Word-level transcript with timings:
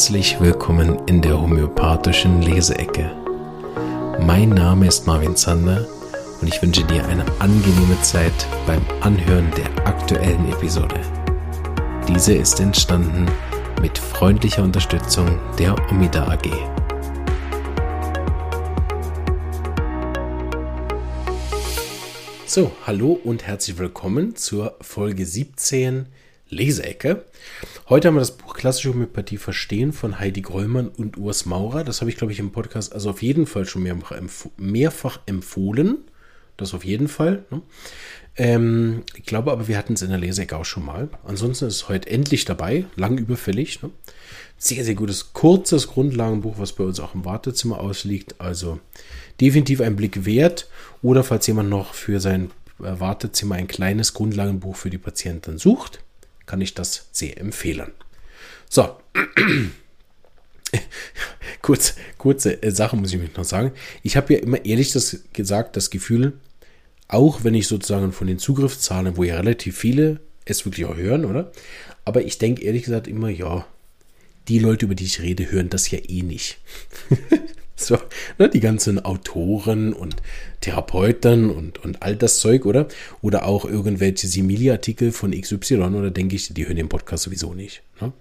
Herzlich 0.00 0.40
willkommen 0.40 0.98
in 1.08 1.20
der 1.20 1.38
homöopathischen 1.38 2.40
Leseecke. 2.40 3.14
Mein 4.18 4.48
Name 4.48 4.86
ist 4.86 5.06
Marvin 5.06 5.36
Zander 5.36 5.86
und 6.40 6.48
ich 6.48 6.62
wünsche 6.62 6.82
dir 6.84 7.06
eine 7.06 7.22
angenehme 7.38 8.00
Zeit 8.00 8.32
beim 8.66 8.80
Anhören 9.02 9.50
der 9.58 9.86
aktuellen 9.86 10.50
Episode. 10.50 10.98
Diese 12.08 12.32
ist 12.32 12.60
entstanden 12.60 13.26
mit 13.82 13.98
freundlicher 13.98 14.62
Unterstützung 14.62 15.38
der 15.58 15.76
Omida 15.90 16.26
AG. 16.28 16.48
So, 22.46 22.72
hallo 22.86 23.20
und 23.22 23.46
herzlich 23.46 23.76
willkommen 23.76 24.34
zur 24.34 24.78
Folge 24.80 25.26
17 25.26 26.06
Leseecke. 26.48 27.26
Heute 27.90 28.06
haben 28.06 28.14
wir 28.14 28.20
das 28.20 28.36
Buch 28.36 28.54
Klassische 28.54 28.90
Homöopathie 28.90 29.36
verstehen 29.36 29.92
von 29.92 30.20
Heidi 30.20 30.42
Grollmann 30.42 30.86
und 30.86 31.18
Urs 31.18 31.44
Maurer. 31.44 31.82
Das 31.82 32.00
habe 32.00 32.08
ich, 32.08 32.16
glaube 32.16 32.32
ich, 32.32 32.38
im 32.38 32.52
Podcast 32.52 32.92
also 32.92 33.10
auf 33.10 33.20
jeden 33.20 33.46
Fall 33.46 33.64
schon 33.64 33.82
mehrfach, 33.82 34.12
empf 34.12 34.48
mehrfach 34.58 35.18
empfohlen. 35.26 35.98
Das 36.56 36.72
auf 36.72 36.84
jeden 36.84 37.08
Fall. 37.08 37.44
Ne? 37.50 37.62
Ähm, 38.36 39.02
ich 39.16 39.24
glaube 39.24 39.50
aber, 39.50 39.66
wir 39.66 39.76
hatten 39.76 39.94
es 39.94 40.02
in 40.02 40.10
der 40.10 40.18
Leseecke 40.20 40.56
auch 40.56 40.64
schon 40.64 40.84
mal. 40.84 41.08
Ansonsten 41.24 41.66
ist 41.66 41.74
es 41.74 41.88
heute 41.88 42.08
endlich 42.08 42.44
dabei, 42.44 42.84
lang 42.94 43.18
überfällig. 43.18 43.82
Ne? 43.82 43.90
Sehr, 44.56 44.84
sehr 44.84 44.94
gutes, 44.94 45.32
kurzes 45.32 45.88
Grundlagenbuch, 45.88 46.60
was 46.60 46.74
bei 46.74 46.84
uns 46.84 47.00
auch 47.00 47.16
im 47.16 47.24
Wartezimmer 47.24 47.80
ausliegt. 47.80 48.36
Also 48.40 48.78
definitiv 49.40 49.80
ein 49.80 49.96
Blick 49.96 50.24
wert. 50.24 50.68
Oder 51.02 51.24
falls 51.24 51.48
jemand 51.48 51.70
noch 51.70 51.92
für 51.94 52.20
sein 52.20 52.52
äh, 52.78 53.00
Wartezimmer 53.00 53.56
ein 53.56 53.66
kleines 53.66 54.14
Grundlagenbuch 54.14 54.76
für 54.76 54.90
die 54.90 54.98
Patienten 54.98 55.58
sucht, 55.58 56.04
kann 56.50 56.60
ich 56.60 56.74
das 56.74 57.06
sehr 57.12 57.40
empfehlen. 57.40 57.92
So. 58.68 58.96
Kurz, 61.62 61.94
kurze 62.18 62.62
äh, 62.62 62.70
Sache 62.72 62.96
muss 62.96 63.12
ich 63.12 63.20
mich 63.20 63.36
noch 63.36 63.44
sagen. 63.44 63.72
Ich 64.02 64.16
habe 64.16 64.34
ja 64.34 64.40
immer 64.40 64.64
ehrlich 64.64 64.92
das 64.92 65.20
gesagt, 65.32 65.76
das 65.76 65.90
Gefühl, 65.90 66.32
auch 67.06 67.44
wenn 67.44 67.54
ich 67.54 67.68
sozusagen 67.68 68.12
von 68.12 68.26
den 68.26 68.38
Zugriffszahlen, 68.38 69.16
wo 69.16 69.24
ja 69.24 69.36
relativ 69.36 69.76
viele 69.78 70.20
es 70.44 70.64
wirklich 70.64 70.86
auch 70.86 70.96
hören, 70.96 71.24
oder? 71.24 71.52
Aber 72.04 72.22
ich 72.22 72.38
denke 72.38 72.64
ehrlich 72.64 72.84
gesagt 72.84 73.06
immer, 73.06 73.28
ja, 73.28 73.66
die 74.48 74.58
Leute, 74.58 74.86
über 74.86 74.94
die 74.94 75.04
ich 75.04 75.20
rede, 75.20 75.50
hören 75.50 75.70
das 75.70 75.90
ja 75.90 75.98
eh 76.08 76.22
nicht. 76.22 76.58
So, 77.90 77.98
ne, 78.38 78.48
die 78.48 78.60
ganzen 78.60 79.04
Autoren 79.04 79.92
und 79.92 80.14
Therapeuten 80.60 81.50
und, 81.50 81.82
und 81.84 82.04
all 82.04 82.14
das 82.14 82.38
Zeug, 82.38 82.64
oder? 82.64 82.86
Oder 83.20 83.46
auch 83.46 83.64
irgendwelche 83.64 84.28
Simili-Artikel 84.28 85.10
von 85.10 85.32
XY, 85.32 85.74
oder 85.74 86.12
denke 86.12 86.36
ich, 86.36 86.54
die 86.54 86.68
hören 86.68 86.76
den 86.76 86.88
Podcast 86.88 87.24
sowieso 87.24 87.52
nicht. 87.52 87.82
Ne? 88.00 88.12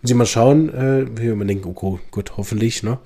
Muss 0.00 0.10
ich 0.10 0.16
mal 0.16 0.24
schauen, 0.24 0.72
äh, 0.72 1.04
wie 1.14 1.28
man 1.34 1.46
denkt, 1.46 1.66
oh 1.66 2.00
gut, 2.10 2.38
hoffentlich, 2.38 2.82
ne? 2.82 2.98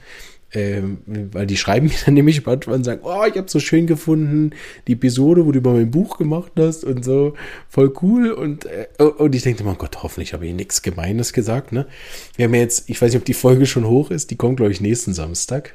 Ähm, 0.52 0.98
weil 1.06 1.48
die 1.48 1.56
schreiben 1.56 1.86
mir 1.88 1.94
dann 2.04 2.14
nämlich 2.14 2.46
manchmal 2.46 2.76
und 2.76 2.84
sagen, 2.84 3.00
oh, 3.02 3.24
ich 3.28 3.36
habe 3.36 3.50
so 3.50 3.58
schön 3.58 3.88
gefunden, 3.88 4.50
die 4.86 4.92
Episode, 4.92 5.44
wo 5.44 5.50
du 5.50 5.58
über 5.58 5.72
mein 5.72 5.90
Buch 5.90 6.18
gemacht 6.18 6.52
hast 6.56 6.84
und 6.84 7.04
so, 7.04 7.34
voll 7.68 7.92
cool. 8.00 8.30
Und, 8.30 8.66
äh, 8.66 8.86
und 9.02 9.34
ich 9.34 9.42
denke, 9.42 9.64
oh 9.66 9.74
Gott, 9.74 10.04
hoffentlich 10.04 10.34
habe 10.34 10.46
ich 10.46 10.54
nichts 10.54 10.82
Gemeines 10.82 11.32
gesagt. 11.32 11.72
Ne? 11.72 11.88
Wir 12.36 12.44
haben 12.44 12.54
ja 12.54 12.60
jetzt, 12.60 12.88
ich 12.88 13.02
weiß 13.02 13.10
nicht, 13.10 13.20
ob 13.20 13.24
die 13.24 13.34
Folge 13.34 13.66
schon 13.66 13.88
hoch 13.88 14.12
ist, 14.12 14.30
die 14.30 14.36
kommt, 14.36 14.58
glaube 14.58 14.70
ich, 14.70 14.80
nächsten 14.80 15.14
Samstag. 15.14 15.74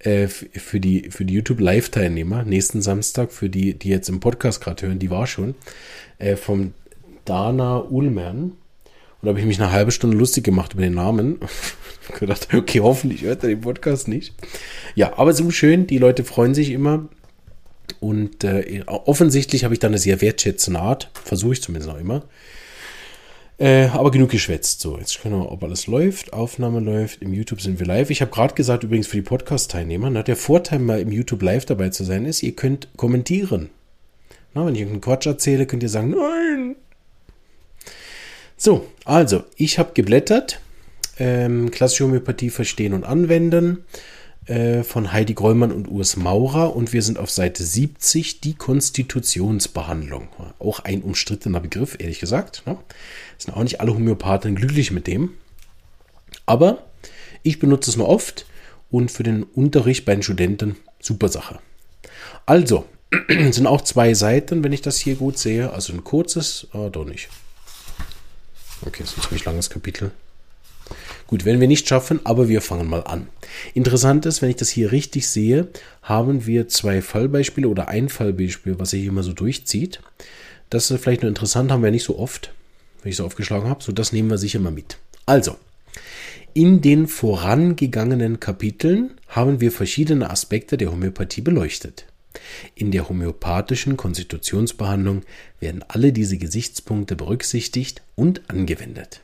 Äh, 0.00 0.28
für 0.28 0.78
die, 0.78 1.10
für 1.10 1.24
die 1.24 1.34
YouTube-Live-Teilnehmer, 1.34 2.44
nächsten 2.44 2.82
Samstag, 2.82 3.32
für 3.32 3.48
die, 3.48 3.74
die 3.74 3.88
jetzt 3.88 4.08
im 4.08 4.20
Podcast 4.20 4.60
gerade 4.60 4.86
hören, 4.86 4.98
die 4.98 5.10
war 5.10 5.26
schon, 5.26 5.54
äh, 6.18 6.36
vom 6.36 6.72
Dana 7.24 7.78
Ullmann. 7.78 8.52
Und 9.20 9.26
da 9.26 9.30
habe 9.30 9.40
ich 9.40 9.46
mich 9.46 9.60
eine 9.60 9.72
halbe 9.72 9.90
Stunde 9.90 10.16
lustig 10.16 10.44
gemacht 10.44 10.74
über 10.74 10.82
den 10.82 10.94
Namen. 10.94 11.40
gedacht, 12.18 12.48
okay, 12.54 12.80
hoffentlich 12.80 13.22
hört 13.22 13.42
er 13.42 13.48
den 13.48 13.60
Podcast 13.60 14.08
nicht. 14.08 14.34
Ja, 14.94 15.18
aber 15.18 15.32
so 15.32 15.50
schön, 15.50 15.86
die 15.86 15.98
Leute 15.98 16.24
freuen 16.24 16.54
sich 16.54 16.70
immer. 16.70 17.08
Und 18.00 18.44
äh, 18.44 18.82
offensichtlich 18.86 19.64
habe 19.64 19.74
ich 19.74 19.80
dann 19.80 19.90
eine 19.90 19.98
sehr 19.98 20.20
wertschätzende 20.20 20.80
Art. 20.80 21.10
Versuche 21.24 21.54
ich 21.54 21.62
zumindest 21.62 21.90
auch 21.90 21.98
immer. 21.98 22.22
Äh, 23.58 23.86
aber 23.88 24.10
genug 24.12 24.30
geschwätzt. 24.30 24.80
So, 24.80 24.98
jetzt 24.98 25.20
können 25.20 25.40
wir, 25.40 25.50
ob 25.50 25.62
alles 25.64 25.86
läuft. 25.88 26.32
Aufnahme 26.32 26.80
läuft. 26.80 27.22
Im 27.22 27.32
YouTube 27.34 27.60
sind 27.60 27.80
wir 27.80 27.86
live. 27.86 28.10
Ich 28.10 28.20
habe 28.20 28.30
gerade 28.30 28.54
gesagt, 28.54 28.84
übrigens 28.84 29.08
für 29.08 29.16
die 29.16 29.22
Podcast-Teilnehmer, 29.22 30.10
ne, 30.10 30.22
der 30.22 30.36
Vorteil 30.36 30.78
mal 30.78 31.00
im 31.00 31.10
YouTube 31.10 31.42
live 31.42 31.64
dabei 31.64 31.88
zu 31.90 32.04
sein 32.04 32.24
ist, 32.24 32.42
ihr 32.42 32.54
könnt 32.54 32.88
kommentieren. 32.96 33.70
Na, 34.54 34.64
wenn 34.64 34.74
ich 34.74 34.80
irgendeinen 34.80 35.00
Quatsch 35.00 35.26
erzähle, 35.26 35.66
könnt 35.66 35.82
ihr 35.82 35.88
sagen, 35.88 36.10
nein. 36.10 36.76
So, 38.56 38.86
also, 39.04 39.44
ich 39.56 39.78
habe 39.78 39.90
geblättert 39.92 40.60
ähm, 41.18 41.70
Klassische 41.70 42.04
Homöopathie 42.04 42.50
verstehen 42.50 42.92
und 42.92 43.04
anwenden 43.04 43.84
äh, 44.46 44.82
von 44.82 45.12
Heidi 45.12 45.34
Grollmann 45.34 45.72
und 45.72 45.88
Urs 45.88 46.16
Maurer 46.16 46.74
und 46.74 46.92
wir 46.92 47.02
sind 47.02 47.18
auf 47.18 47.30
Seite 47.30 47.64
70, 47.64 48.40
die 48.40 48.54
Konstitutionsbehandlung. 48.54 50.28
Auch 50.58 50.80
ein 50.80 51.02
umstrittener 51.02 51.60
Begriff, 51.60 51.96
ehrlich 51.98 52.20
gesagt. 52.20 52.62
Ne? 52.66 52.76
Sind 53.38 53.54
auch 53.54 53.62
nicht 53.62 53.80
alle 53.80 53.94
Homöopathen 53.94 54.56
glücklich 54.56 54.90
mit 54.90 55.06
dem. 55.06 55.30
Aber 56.44 56.84
ich 57.42 57.58
benutze 57.58 57.90
es 57.90 57.96
nur 57.96 58.08
oft 58.08 58.46
und 58.90 59.10
für 59.10 59.22
den 59.22 59.44
Unterricht 59.44 60.04
bei 60.04 60.14
den 60.14 60.22
Studenten 60.22 60.76
super 61.00 61.28
Sache. 61.28 61.60
Also, 62.46 62.86
sind 63.50 63.66
auch 63.66 63.82
zwei 63.82 64.14
Seiten, 64.14 64.64
wenn 64.64 64.72
ich 64.72 64.82
das 64.82 64.98
hier 64.98 65.14
gut 65.14 65.38
sehe. 65.38 65.72
Also 65.72 65.92
ein 65.92 66.04
kurzes, 66.04 66.66
ah, 66.72 66.88
doch 66.88 67.04
nicht. 67.04 67.28
Okay, 68.82 69.02
ist 69.02 69.16
ein 69.16 69.22
ziemlich 69.22 69.44
langes 69.44 69.70
Kapitel. 69.70 70.10
Gut, 71.26 71.44
werden 71.44 71.60
wir 71.60 71.68
nicht 71.68 71.86
schaffen, 71.86 72.20
aber 72.24 72.48
wir 72.48 72.62
fangen 72.62 72.88
mal 72.88 73.04
an. 73.04 73.28
Interessant 73.74 74.24
ist, 74.24 74.40
wenn 74.40 74.48
ich 74.48 74.56
das 74.56 74.70
hier 74.70 74.92
richtig 74.92 75.28
sehe, 75.28 75.68
haben 76.02 76.46
wir 76.46 76.68
zwei 76.68 77.02
Fallbeispiele 77.02 77.68
oder 77.68 77.88
ein 77.88 78.08
Fallbeispiel, 78.08 78.78
was 78.78 78.90
sich 78.90 79.04
immer 79.04 79.22
so 79.22 79.34
durchzieht. 79.34 80.00
Das 80.70 80.90
ist 80.90 81.02
vielleicht 81.02 81.22
nur 81.22 81.28
interessant, 81.28 81.70
haben 81.70 81.82
wir 81.82 81.90
nicht 81.90 82.04
so 82.04 82.18
oft, 82.18 82.52
wenn 83.02 83.10
ich 83.10 83.16
so 83.16 83.24
aufgeschlagen 83.24 83.68
habe. 83.68 83.82
So, 83.82 83.92
das 83.92 84.12
nehmen 84.12 84.30
wir 84.30 84.38
sicher 84.38 84.60
mal 84.60 84.72
mit. 84.72 84.98
Also, 85.26 85.56
in 86.54 86.80
den 86.80 87.06
vorangegangenen 87.06 88.40
Kapiteln 88.40 89.12
haben 89.28 89.60
wir 89.60 89.70
verschiedene 89.70 90.30
Aspekte 90.30 90.76
der 90.76 90.90
Homöopathie 90.90 91.40
beleuchtet. 91.40 92.06
In 92.74 92.90
der 92.90 93.08
homöopathischen 93.08 93.96
Konstitutionsbehandlung 93.96 95.22
werden 95.60 95.84
alle 95.86 96.12
diese 96.12 96.38
Gesichtspunkte 96.38 97.16
berücksichtigt 97.16 98.02
und 98.16 98.48
angewendet. 98.48 99.20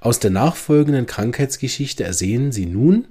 Aus 0.00 0.18
der 0.18 0.30
nachfolgenden 0.30 1.06
Krankheitsgeschichte 1.06 2.04
ersehen 2.04 2.52
Sie 2.52 2.66
nun 2.66 3.08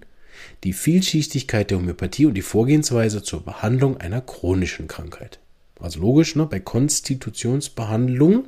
die 0.64 0.74
Vielschichtigkeit 0.74 1.72
der 1.72 1.80
Homöopathie 1.80 2.26
und 2.26 2.36
die 2.36 2.42
Vorgehensweise 2.42 3.24
zur 3.24 3.44
Behandlung 3.44 3.98
einer 3.98 4.22
chronischen 4.22 4.88
Krankheit. 4.88 5.40
Also 5.80 6.00
logisch, 6.00 6.36
ne? 6.36 6.46
bei 6.46 6.60
Konstitutionsbehandlung 6.60 8.48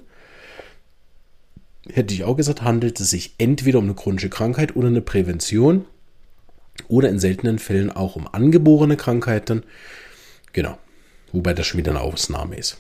hätte 1.92 2.14
ich 2.14 2.24
auch 2.24 2.36
gesagt, 2.36 2.62
handelt 2.62 3.00
es 3.00 3.10
sich 3.10 3.36
entweder 3.38 3.80
um 3.80 3.86
eine 3.86 3.96
chronische 3.96 4.30
Krankheit 4.30 4.76
oder 4.76 4.88
eine 4.88 5.02
Prävention 5.02 5.86
oder 6.88 7.10
in 7.10 7.20
seltenen 7.20 7.60
Fällen 7.60 7.92
auch 7.92 8.16
um 8.16 8.28
angeborene 8.28 8.98
Krankheiten. 8.98 9.64
Genau, 10.54 10.78
wobei 11.32 11.54
das 11.54 11.68
schon 11.68 11.80
wieder 11.80 11.92
eine 11.92 12.02
Ausnahme 12.02 12.56
ist. 12.56 12.78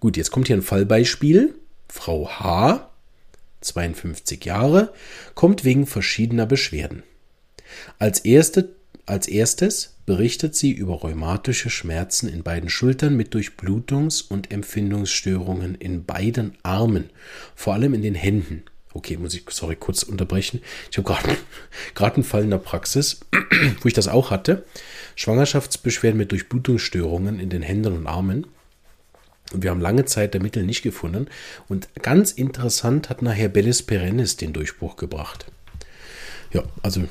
Gut, 0.00 0.16
jetzt 0.16 0.30
kommt 0.30 0.48
hier 0.48 0.56
ein 0.56 0.62
Fallbeispiel. 0.62 1.54
Frau 1.88 2.28
H 2.28 2.92
52 3.62 4.44
Jahre, 4.44 4.92
kommt 5.34 5.64
wegen 5.64 5.86
verschiedener 5.86 6.46
Beschwerden. 6.46 7.02
Als, 7.98 8.20
erste, 8.20 8.74
als 9.06 9.26
erstes 9.26 9.96
berichtet 10.06 10.54
sie 10.54 10.72
über 10.72 10.94
rheumatische 10.94 11.70
Schmerzen 11.70 12.28
in 12.28 12.42
beiden 12.42 12.68
Schultern 12.68 13.16
mit 13.16 13.34
Durchblutungs- 13.34 14.28
und 14.28 14.50
Empfindungsstörungen 14.52 15.74
in 15.74 16.04
beiden 16.04 16.56
Armen, 16.62 17.10
vor 17.54 17.74
allem 17.74 17.94
in 17.94 18.02
den 18.02 18.14
Händen. 18.14 18.64
Okay, 18.94 19.16
muss 19.16 19.34
ich, 19.34 19.44
sorry, 19.50 19.76
kurz 19.76 20.02
unterbrechen. 20.02 20.60
Ich 20.90 20.98
habe 20.98 21.16
gerade 21.94 22.14
einen 22.14 22.24
Fall 22.24 22.42
in 22.42 22.50
der 22.50 22.58
Praxis, 22.58 23.20
wo 23.80 23.88
ich 23.88 23.94
das 23.94 24.08
auch 24.08 24.30
hatte. 24.30 24.64
Schwangerschaftsbeschwerden 25.16 26.18
mit 26.18 26.30
Durchblutungsstörungen 26.30 27.40
in 27.40 27.48
den 27.48 27.62
Händen 27.62 27.92
und 27.92 28.06
Armen. 28.06 28.46
Und 29.52 29.62
wir 29.62 29.70
haben 29.70 29.80
lange 29.80 30.04
Zeit 30.04 30.34
der 30.34 30.42
Mittel 30.42 30.64
nicht 30.64 30.82
gefunden. 30.82 31.26
Und 31.68 31.88
ganz 32.02 32.32
interessant 32.32 33.10
hat 33.10 33.22
nachher 33.22 33.48
Bellis 33.48 33.82
Perennis 33.82 34.36
den 34.36 34.52
Durchbruch 34.52 34.96
gebracht. 34.96 35.46
Ja, 36.52 36.62
also 36.82 37.02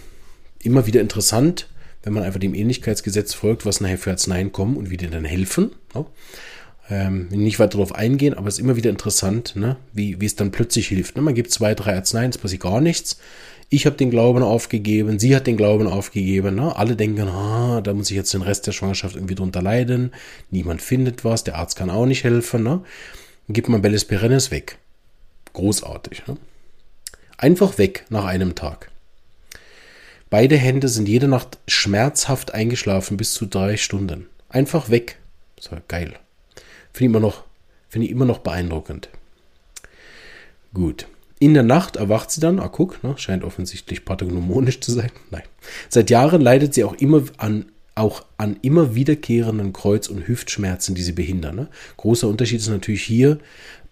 immer 0.59 0.85
wieder 0.85 1.01
interessant, 1.01 1.67
wenn 2.03 2.13
man 2.13 2.23
einfach 2.23 2.39
dem 2.39 2.53
Ähnlichkeitsgesetz 2.53 3.33
folgt, 3.33 3.65
was 3.65 3.81
nachher 3.81 3.97
für 3.97 4.11
Arzneien 4.11 4.51
kommen 4.51 4.77
und 4.77 4.89
wie 4.89 4.97
die 4.97 5.09
dann 5.09 5.25
helfen. 5.25 5.71
Ja. 5.93 6.05
Ähm, 6.89 7.27
nicht 7.29 7.59
weiter 7.59 7.77
darauf 7.77 7.95
eingehen, 7.95 8.33
aber 8.33 8.47
es 8.47 8.55
ist 8.55 8.59
immer 8.59 8.75
wieder 8.75 8.89
interessant, 8.89 9.55
ne, 9.55 9.77
wie, 9.93 10.19
wie 10.19 10.25
es 10.25 10.35
dann 10.35 10.51
plötzlich 10.51 10.87
hilft. 10.87 11.15
Ne? 11.15 11.21
Man 11.21 11.35
gibt 11.35 11.51
zwei, 11.51 11.73
drei 11.73 11.95
Arzneien, 11.95 12.31
es 12.31 12.37
passiert 12.37 12.63
gar 12.63 12.81
nichts. 12.81 13.17
Ich 13.69 13.85
habe 13.85 13.95
den 13.95 14.09
Glauben 14.09 14.43
aufgegeben, 14.43 15.17
sie 15.17 15.33
hat 15.33 15.47
den 15.47 15.55
Glauben 15.55 15.87
aufgegeben. 15.87 16.55
Ne? 16.55 16.75
Alle 16.75 16.97
denken, 16.97 17.29
ah, 17.29 17.79
da 17.79 17.93
muss 17.93 18.11
ich 18.11 18.17
jetzt 18.17 18.33
den 18.33 18.41
Rest 18.41 18.67
der 18.67 18.73
Schwangerschaft 18.73 19.15
irgendwie 19.15 19.35
drunter 19.35 19.61
leiden. 19.61 20.11
Niemand 20.49 20.81
findet 20.81 21.23
was, 21.23 21.45
der 21.45 21.55
Arzt 21.55 21.77
kann 21.77 21.89
auch 21.89 22.05
nicht 22.05 22.25
helfen. 22.25 22.63
Ne? 22.63 22.81
Dann 23.47 23.53
gibt 23.53 23.69
man 23.69 23.81
Belles 23.81 24.03
Perennis 24.03 24.51
weg. 24.51 24.77
Großartig. 25.53 26.27
Ne? 26.27 26.35
Einfach 27.37 27.77
weg 27.77 28.05
nach 28.09 28.25
einem 28.25 28.55
Tag. 28.55 28.90
Beide 30.31 30.55
Hände 30.55 30.87
sind 30.87 31.09
jede 31.09 31.27
Nacht 31.27 31.59
schmerzhaft 31.67 32.53
eingeschlafen 32.53 33.17
bis 33.17 33.33
zu 33.33 33.45
drei 33.45 33.75
Stunden. 33.75 34.27
Einfach 34.47 34.89
weg. 34.89 35.17
So, 35.59 35.75
geil. 35.89 36.13
Finde 36.93 36.95
ich 36.95 37.01
immer 37.01 37.19
noch, 37.19 37.43
ich 37.93 38.09
immer 38.09 38.25
noch 38.25 38.37
beeindruckend. 38.37 39.09
Gut. 40.73 41.07
In 41.39 41.53
der 41.53 41.63
Nacht 41.63 41.97
erwacht 41.97 42.31
sie 42.31 42.39
dann, 42.39 42.59
ah 42.59 42.69
guck, 42.69 43.03
ne, 43.03 43.17
scheint 43.17 43.43
offensichtlich 43.43 44.05
pathognomonisch 44.05 44.79
zu 44.79 44.93
sein. 44.93 45.11
Nein. 45.31 45.43
Seit 45.89 46.09
Jahren 46.09 46.39
leidet 46.39 46.73
sie 46.73 46.85
auch 46.85 46.95
immer 46.95 47.23
an 47.37 47.65
auch 47.93 48.23
an 48.37 48.55
immer 48.61 48.95
wiederkehrenden 48.95 49.73
Kreuz- 49.73 50.07
und 50.07 50.25
Hüftschmerzen, 50.25 50.95
die 50.95 51.01
sie 51.01 51.11
behindern. 51.11 51.57
Ne? 51.57 51.67
Großer 51.97 52.29
Unterschied 52.29 52.61
ist 52.61 52.69
natürlich 52.69 53.03
hier, 53.03 53.37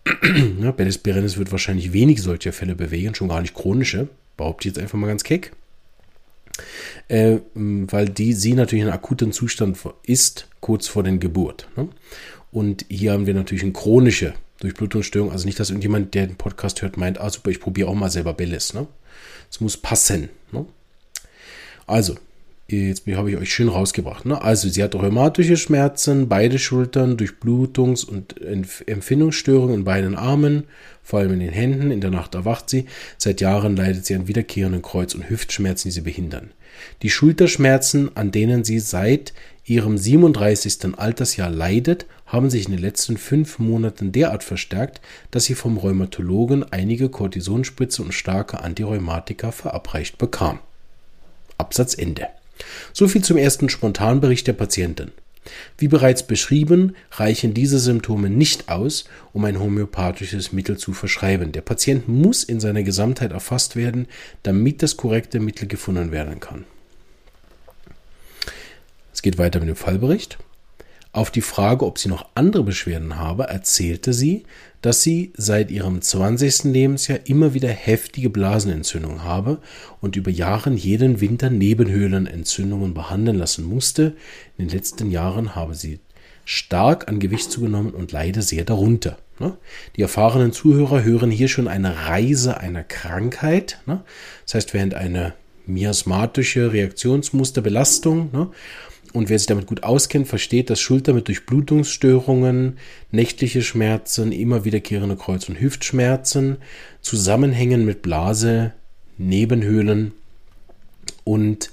ne, 0.24 0.71
Bellis 0.71 1.00
Berennis 1.00 1.38
wird 1.38 1.51
wahrscheinlich 1.51 1.92
wenig 1.92 2.21
solcher 2.21 2.53
Fälle 2.53 2.75
bewegen, 2.75 3.13
schon 3.13 3.27
gar 3.27 3.42
nicht 3.42 3.53
chronische, 3.53 4.07
behaupte 4.38 4.69
ich 4.69 4.74
jetzt 4.74 4.81
einfach 4.81 4.97
mal 4.97 5.07
ganz 5.07 5.25
keck. 5.25 5.51
Äh, 7.07 7.38
weil 7.53 8.09
die 8.09 8.33
sie 8.33 8.53
natürlich 8.53 8.83
in 8.85 8.91
akuten 8.91 9.31
Zustand 9.31 9.77
ist, 10.03 10.47
kurz 10.59 10.88
vor 10.88 11.03
der 11.03 11.17
Geburt. 11.17 11.67
Ne? 11.75 11.89
Und 12.51 12.85
hier 12.89 13.13
haben 13.13 13.25
wir 13.25 13.33
natürlich 13.33 13.63
eine 13.63 13.73
chronische 13.73 14.33
Durchblutungsstörung. 14.59 15.31
Also 15.31 15.45
nicht, 15.45 15.59
dass 15.59 15.69
irgendjemand, 15.69 16.13
der 16.13 16.27
den 16.27 16.35
Podcast 16.35 16.81
hört, 16.81 16.97
meint, 16.97 17.19
ah 17.19 17.29
super, 17.29 17.51
ich 17.51 17.59
probiere 17.59 17.89
auch 17.89 17.95
mal 17.95 18.09
selber 18.09 18.33
Bellis. 18.33 18.73
Ne? 18.73 18.88
Es 19.50 19.61
muss 19.61 19.77
passen. 19.77 20.29
Ne? 20.51 20.65
Also, 21.88 22.15
Jetzt 22.71 23.07
habe 23.07 23.31
ich 23.31 23.38
euch 23.38 23.51
schön 23.51 23.68
rausgebracht. 23.68 24.25
Ne? 24.25 24.39
Also, 24.39 24.69
sie 24.69 24.83
hat 24.83 24.94
rheumatische 24.94 25.57
Schmerzen, 25.57 26.30
beide 26.30 26.60
Schultern, 26.60 27.18
Durchblutungs- 27.18 28.06
und 28.06 28.36
Empfindungsstörungen 28.88 29.80
in 29.80 29.83
beiden 29.83 30.16
Armen, 30.16 30.66
vor 31.01 31.19
allem 31.19 31.33
in 31.33 31.39
den 31.39 31.51
Händen. 31.51 31.89
In 31.89 32.00
der 32.00 32.12
Nacht 32.12 32.36
erwacht 32.36 32.69
sie. 32.69 32.86
Seit 33.18 33.42
Jahren 33.42 33.75
leidet 33.75 34.06
sie 34.06 34.13
an 34.13 34.27
wiederkehrenden 34.27 34.83
Kreuz- 34.83 35.16
und 35.16 35.30
Hüftschmerzen, 35.30 35.89
die 35.89 35.94
sie 35.94 36.01
behindern. 36.01 36.51
Die 37.01 37.10
Schulterschmerzen, 37.10 38.16
an 38.16 38.31
denen 38.31 38.63
sie 38.63 38.80
seit 38.80 39.33
ihrem 39.66 39.98
37. 39.98 40.95
Altersjahr 40.98 41.50
leidet, 41.50 42.06
haben 42.27 42.51
sich 42.51 42.66
in 42.66 42.71
den 42.71 42.81
letzten 42.81 43.18
fünf 43.18 43.57
Monaten 43.57 44.12
derart 44.12 44.44
verstärkt, 44.44 45.01
dass 45.31 45.45
sie 45.45 45.56
vom 45.56 45.77
Rheumatologen 45.77 46.71
einige 46.71 47.10
Kortisonspritze 47.10 48.04
und 48.04 48.13
starke 48.13 48.62
Antirheumatika 48.62 49.51
verabreicht 49.51 50.19
bekam. 50.19 50.60
Absatz 51.57 51.95
Ende. 51.95 52.27
So 52.94 53.07
viel 53.07 53.24
zum 53.24 53.38
ersten 53.38 53.69
Spontanbericht 53.69 54.47
der 54.47 54.53
Patientin. 54.53 55.12
Wie 55.77 55.88
bereits 55.88 56.24
beschrieben, 56.24 56.95
reichen 57.12 57.53
diese 57.53 57.80
Symptome 57.80 58.30
nicht 58.30 58.69
aus, 58.69 59.06
um 59.33 59.45
ein 59.45 59.59
homöopathisches 59.59 60.51
Mittel 60.51 60.77
zu 60.77 60.94
verschreiben. 60.94 61.51
Der 61.51 61.62
Patient 61.62 62.07
muss 62.07 62.44
in 62.44 62.59
seiner 62.59 62.83
Gesamtheit 62.83 63.31
erfasst 63.31 63.75
werden, 63.75 64.07
damit 64.44 64.83
das 64.83 64.97
korrekte 64.97 65.39
Mittel 65.39 65.68
gefunden 65.68 66.12
werden 66.12 66.39
kann. 66.39 66.65
Es 69.13 69.21
geht 69.21 69.38
weiter 69.38 69.59
mit 69.59 69.69
dem 69.69 69.75
Fallbericht. 69.75 70.38
Auf 71.12 71.31
die 71.31 71.42
Frage, 71.42 71.85
ob 71.85 71.97
sie 71.97 72.09
noch 72.09 72.27
andere 72.35 72.63
Beschwerden 72.63 73.18
habe, 73.18 73.45
erzählte 73.45 74.13
sie, 74.13 74.44
dass 74.81 75.03
sie 75.03 75.33
seit 75.35 75.71
ihrem 75.71 76.01
20. 76.01 76.65
Lebensjahr 76.65 77.19
immer 77.25 77.53
wieder 77.53 77.69
heftige 77.69 78.29
Blasenentzündungen 78.29 79.23
habe 79.23 79.59
und 80.01 80.15
über 80.15 80.31
Jahre 80.31 80.71
jeden 80.71 81.21
Winter 81.21 81.49
Nebenhöhlenentzündungen 81.49 82.93
behandeln 82.93 83.37
lassen 83.37 83.65
musste. 83.65 84.15
In 84.57 84.67
den 84.67 84.77
letzten 84.77 85.11
Jahren 85.11 85.55
habe 85.55 85.75
sie 85.75 85.99
stark 86.45 87.07
an 87.07 87.19
Gewicht 87.19 87.51
zugenommen 87.51 87.93
und 87.93 88.11
leide 88.11 88.41
sehr 88.41 88.63
darunter. 88.63 89.17
Ne? 89.39 89.57
Die 89.95 90.01
erfahrenen 90.01 90.51
Zuhörer 90.51 91.03
hören 91.03 91.31
hier 91.31 91.47
schon 91.47 91.67
eine 91.67 92.07
Reise 92.07 92.59
einer 92.59 92.83
Krankheit. 92.83 93.79
Ne? 93.85 94.01
Das 94.45 94.55
heißt, 94.55 94.73
während 94.73 94.93
eine 94.95 95.33
miasmatische 95.65 96.73
Reaktionsmusterbelastung 96.73 98.29
ne? 98.31 98.49
Und 99.13 99.29
wer 99.29 99.39
sich 99.39 99.47
damit 99.47 99.65
gut 99.65 99.83
auskennt, 99.83 100.27
versteht, 100.27 100.69
dass 100.69 100.79
Schulter 100.79 101.13
mit 101.13 101.27
Durchblutungsstörungen, 101.27 102.77
nächtliche 103.11 103.61
Schmerzen, 103.61 104.31
immer 104.31 104.65
wiederkehrende 104.65 105.15
Kreuz- 105.15 105.50
und 105.50 105.59
Hüftschmerzen 105.59 106.57
zusammenhängen 107.01 107.85
mit 107.85 108.01
Blase, 108.01 108.73
Nebenhöhlen 109.17 110.13
und 111.23 111.71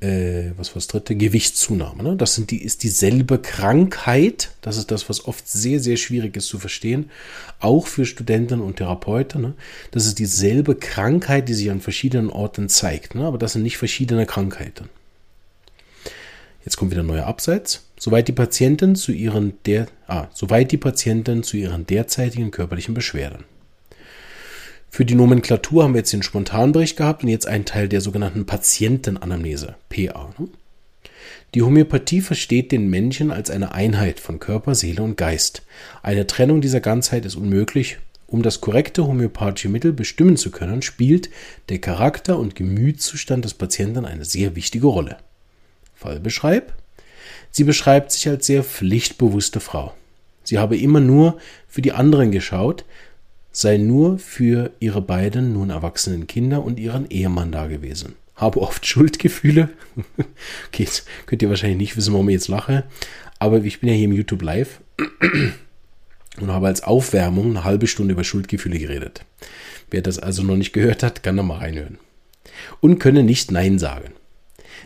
äh, 0.00 0.52
was 0.56 0.70
war 0.70 0.74
das 0.74 0.86
dritte? 0.88 1.16
Gewichtszunahme. 1.16 2.02
Ne? 2.02 2.16
Das 2.16 2.34
sind 2.34 2.50
die, 2.50 2.62
ist 2.62 2.82
dieselbe 2.82 3.38
Krankheit. 3.38 4.50
Das 4.60 4.76
ist 4.76 4.90
das, 4.90 5.08
was 5.08 5.24
oft 5.24 5.48
sehr, 5.48 5.80
sehr 5.80 5.96
schwierig 5.96 6.36
ist 6.36 6.46
zu 6.48 6.58
verstehen. 6.58 7.10
Auch 7.60 7.86
für 7.86 8.04
Studenten 8.04 8.60
und 8.60 8.76
Therapeuten. 8.76 9.40
Ne? 9.40 9.54
Das 9.90 10.06
ist 10.06 10.18
dieselbe 10.18 10.74
Krankheit, 10.74 11.48
die 11.48 11.54
sich 11.54 11.70
an 11.70 11.80
verschiedenen 11.80 12.30
Orten 12.30 12.68
zeigt. 12.68 13.14
Ne? 13.14 13.24
Aber 13.24 13.38
das 13.38 13.54
sind 13.54 13.62
nicht 13.62 13.78
verschiedene 13.78 14.26
Krankheiten. 14.26 14.88
Jetzt 16.64 16.76
kommt 16.76 16.90
wieder 16.90 17.02
ein 17.02 17.06
neuer 17.06 17.26
Absatz. 17.26 17.82
Soweit 17.98 18.28
die 18.28 18.32
Patientin 18.32 18.96
zu 18.96 19.12
ihren 19.12 19.54
der, 19.66 19.86
ah, 20.06 20.28
soweit 20.32 20.72
die 20.72 20.78
Patientin 20.78 21.42
zu 21.42 21.56
ihren 21.56 21.86
derzeitigen 21.86 22.50
körperlichen 22.50 22.94
Beschwerden. 22.94 23.44
Für 24.88 25.04
die 25.04 25.14
Nomenklatur 25.14 25.82
haben 25.82 25.94
wir 25.94 25.98
jetzt 25.98 26.12
den 26.12 26.22
Spontanbericht 26.22 26.96
gehabt 26.96 27.22
und 27.22 27.28
jetzt 27.28 27.46
einen 27.46 27.64
Teil 27.64 27.88
der 27.88 28.00
sogenannten 28.00 28.46
Patientenanamnese, 28.46 29.74
PA. 29.88 30.32
Ne? 30.38 30.48
Die 31.54 31.62
Homöopathie 31.62 32.20
versteht 32.20 32.72
den 32.72 32.88
Menschen 32.88 33.30
als 33.30 33.50
eine 33.50 33.72
Einheit 33.72 34.20
von 34.20 34.38
Körper, 34.38 34.74
Seele 34.74 35.02
und 35.02 35.16
Geist. 35.16 35.62
Eine 36.02 36.26
Trennung 36.26 36.60
dieser 36.60 36.80
Ganzheit 36.80 37.26
ist 37.26 37.36
unmöglich. 37.36 37.98
Um 38.26 38.42
das 38.42 38.60
korrekte 38.60 39.06
homöopathische 39.06 39.68
Mittel 39.68 39.92
bestimmen 39.92 40.36
zu 40.36 40.50
können, 40.50 40.82
spielt 40.82 41.28
der 41.68 41.78
Charakter 41.78 42.38
und 42.38 42.54
Gemütszustand 42.56 43.44
des 43.44 43.54
Patienten 43.54 44.04
eine 44.04 44.24
sehr 44.24 44.56
wichtige 44.56 44.86
Rolle. 44.86 45.18
Fall 46.04 46.20
beschreib. 46.20 46.74
Sie 47.50 47.64
beschreibt 47.64 48.12
sich 48.12 48.28
als 48.28 48.46
sehr 48.46 48.62
pflichtbewusste 48.62 49.58
Frau. 49.58 49.94
Sie 50.42 50.58
habe 50.58 50.76
immer 50.76 51.00
nur 51.00 51.38
für 51.66 51.80
die 51.80 51.92
anderen 51.92 52.30
geschaut, 52.30 52.84
sei 53.52 53.78
nur 53.78 54.18
für 54.18 54.70
ihre 54.80 55.00
beiden 55.00 55.54
nun 55.54 55.70
erwachsenen 55.70 56.26
Kinder 56.26 56.62
und 56.62 56.78
ihren 56.78 57.08
Ehemann 57.08 57.52
da 57.52 57.66
gewesen. 57.66 58.16
Habe 58.36 58.60
oft 58.60 58.84
Schuldgefühle. 58.86 59.70
okay, 60.68 60.82
jetzt 60.82 61.06
könnt 61.24 61.40
ihr 61.42 61.48
wahrscheinlich 61.48 61.78
nicht 61.78 61.96
wissen, 61.96 62.12
warum 62.12 62.28
ich 62.28 62.34
jetzt 62.34 62.48
lache. 62.48 62.84
Aber 63.38 63.64
ich 63.64 63.80
bin 63.80 63.88
ja 63.88 63.94
hier 63.94 64.04
im 64.04 64.12
YouTube 64.12 64.42
Live 64.42 64.80
und 66.40 66.50
habe 66.50 66.66
als 66.66 66.82
Aufwärmung 66.82 67.50
eine 67.50 67.64
halbe 67.64 67.86
Stunde 67.86 68.12
über 68.12 68.24
Schuldgefühle 68.24 68.78
geredet. 68.78 69.24
Wer 69.90 70.02
das 70.02 70.18
also 70.18 70.42
noch 70.42 70.56
nicht 70.56 70.72
gehört 70.74 71.02
hat, 71.02 71.22
kann 71.22 71.38
da 71.38 71.42
mal 71.42 71.58
reinhören. 71.58 71.98
Und 72.80 72.98
könne 72.98 73.22
nicht 73.22 73.50
Nein 73.50 73.78
sagen. 73.78 74.12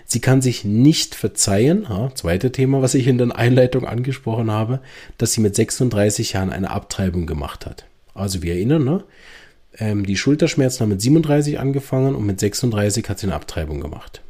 Sie 0.05 0.21
kann 0.21 0.41
sich 0.43 0.65
nicht 0.65 1.15
verzeihen, 1.15 1.87
ja, 1.89 2.11
zweite 2.15 2.53
Thema, 2.53 2.83
was 2.83 2.95
ich 2.95 3.07
in 3.07 3.19
der 3.19 3.37
Einleitung 3.37 3.87
angesprochen 3.87 4.51
habe, 4.51 4.81
dass 5.19 5.33
sie 5.33 5.41
mit 5.41 5.55
36 5.55 6.33
Jahren 6.33 6.51
eine 6.51 6.71
Abtreibung 6.71 7.27
gemacht 7.27 7.67
hat. 7.67 7.87
Also 8.15 8.43
wir 8.43 8.55
erinnern, 8.55 8.85
ne? 8.85 9.05
Ähm, 9.79 10.05
die 10.07 10.17
Schulterschmerzen 10.17 10.81
haben 10.81 10.89
mit 10.91 11.03
37 11.03 11.59
angefangen 11.59 12.15
und 12.15 12.27
mit 12.27 12.41
36 12.41 13.09
hat 13.09 13.19
sie 13.19 13.27
eine 13.27 13.35
Abtreibung 13.35 13.81
gemacht. 13.81 14.23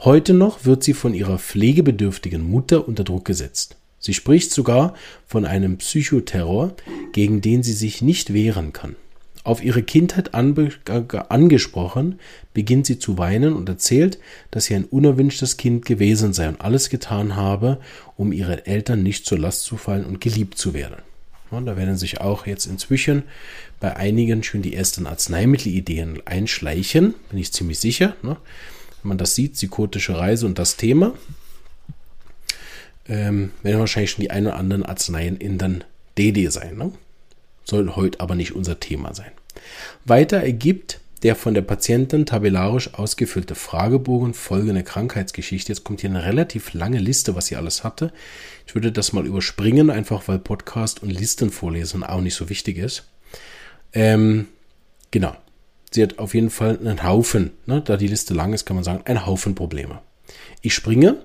Heute 0.00 0.34
noch 0.34 0.64
wird 0.64 0.82
sie 0.82 0.94
von 0.94 1.14
ihrer 1.14 1.38
pflegebedürftigen 1.38 2.42
Mutter 2.42 2.86
unter 2.86 3.04
Druck 3.04 3.24
gesetzt. 3.24 3.76
Sie 3.98 4.14
spricht 4.14 4.50
sogar 4.50 4.94
von 5.26 5.44
einem 5.44 5.78
Psychoterror, 5.78 6.74
gegen 7.12 7.40
den 7.40 7.62
sie 7.62 7.72
sich 7.72 8.02
nicht 8.02 8.32
wehren 8.32 8.72
kann. 8.72 8.96
Auf 9.44 9.62
ihre 9.62 9.82
Kindheit 9.82 10.34
angesprochen, 10.34 12.20
beginnt 12.54 12.86
sie 12.86 12.98
zu 13.00 13.18
weinen 13.18 13.54
und 13.54 13.68
erzählt, 13.68 14.18
dass 14.52 14.66
sie 14.66 14.76
ein 14.76 14.84
unerwünschtes 14.84 15.56
Kind 15.56 15.84
gewesen 15.84 16.32
sei 16.32 16.48
und 16.48 16.60
alles 16.60 16.90
getan 16.90 17.34
habe, 17.34 17.80
um 18.16 18.32
ihren 18.32 18.64
Eltern 18.64 19.02
nicht 19.02 19.26
zur 19.26 19.38
Last 19.38 19.64
zu 19.64 19.76
fallen 19.76 20.04
und 20.04 20.20
geliebt 20.20 20.58
zu 20.58 20.74
werden. 20.74 21.02
Und 21.50 21.66
da 21.66 21.76
werden 21.76 21.96
sich 21.96 22.20
auch 22.20 22.46
jetzt 22.46 22.66
inzwischen 22.66 23.24
bei 23.78 23.96
einigen 23.96 24.42
schon 24.42 24.62
die 24.62 24.74
ersten 24.74 25.06
Arzneimittelideen 25.06 26.22
einschleichen, 26.24 27.14
bin 27.30 27.38
ich 27.38 27.52
ziemlich 27.52 27.78
sicher. 27.78 28.16
Ne? 28.22 28.36
Wenn 29.02 29.08
man 29.08 29.18
das 29.18 29.34
sieht, 29.34 29.54
psychotische 29.54 30.16
Reise 30.16 30.46
und 30.46 30.58
das 30.58 30.76
Thema, 30.76 31.14
ähm, 33.08 33.50
werden 33.62 33.80
wahrscheinlich 33.80 34.12
schon 34.12 34.22
die 34.22 34.30
ein 34.30 34.46
oder 34.46 34.56
anderen 34.56 34.84
Arzneien 34.84 35.36
in 35.36 35.58
den 35.58 35.84
DD 36.16 36.48
sein. 36.48 36.76
Ne? 36.76 36.92
Soll 37.64 37.96
heute 37.96 38.20
aber 38.20 38.34
nicht 38.34 38.54
unser 38.54 38.80
Thema 38.80 39.14
sein. 39.14 39.32
Weiter 40.04 40.38
ergibt 40.38 41.00
der 41.22 41.36
von 41.36 41.54
der 41.54 41.62
Patientin 41.62 42.26
tabellarisch 42.26 42.94
ausgefüllte 42.94 43.54
Fragebogen 43.54 44.34
folgende 44.34 44.82
Krankheitsgeschichte. 44.82 45.72
Jetzt 45.72 45.84
kommt 45.84 46.00
hier 46.00 46.10
eine 46.10 46.24
relativ 46.24 46.74
lange 46.74 46.98
Liste, 46.98 47.36
was 47.36 47.46
sie 47.46 47.56
alles 47.56 47.84
hatte. 47.84 48.12
Ich 48.66 48.74
würde 48.74 48.90
das 48.90 49.12
mal 49.12 49.26
überspringen, 49.26 49.90
einfach 49.90 50.26
weil 50.26 50.40
Podcast 50.40 51.02
und 51.02 51.10
Listen 51.10 51.50
vorlesen 51.50 52.02
auch 52.02 52.20
nicht 52.20 52.34
so 52.34 52.48
wichtig 52.48 52.78
ist. 52.78 53.08
Ähm, 53.92 54.46
genau. 55.10 55.36
Sie 55.92 56.02
hat 56.02 56.18
auf 56.18 56.34
jeden 56.34 56.50
Fall 56.50 56.78
einen 56.78 57.04
Haufen, 57.04 57.50
ne, 57.66 57.82
da 57.84 57.98
die 57.98 58.08
Liste 58.08 58.32
lang 58.32 58.54
ist, 58.54 58.64
kann 58.64 58.76
man 58.76 58.84
sagen, 58.84 59.02
einen 59.04 59.26
Haufen 59.26 59.54
Probleme. 59.54 60.00
Ich 60.62 60.74
springe. 60.74 61.18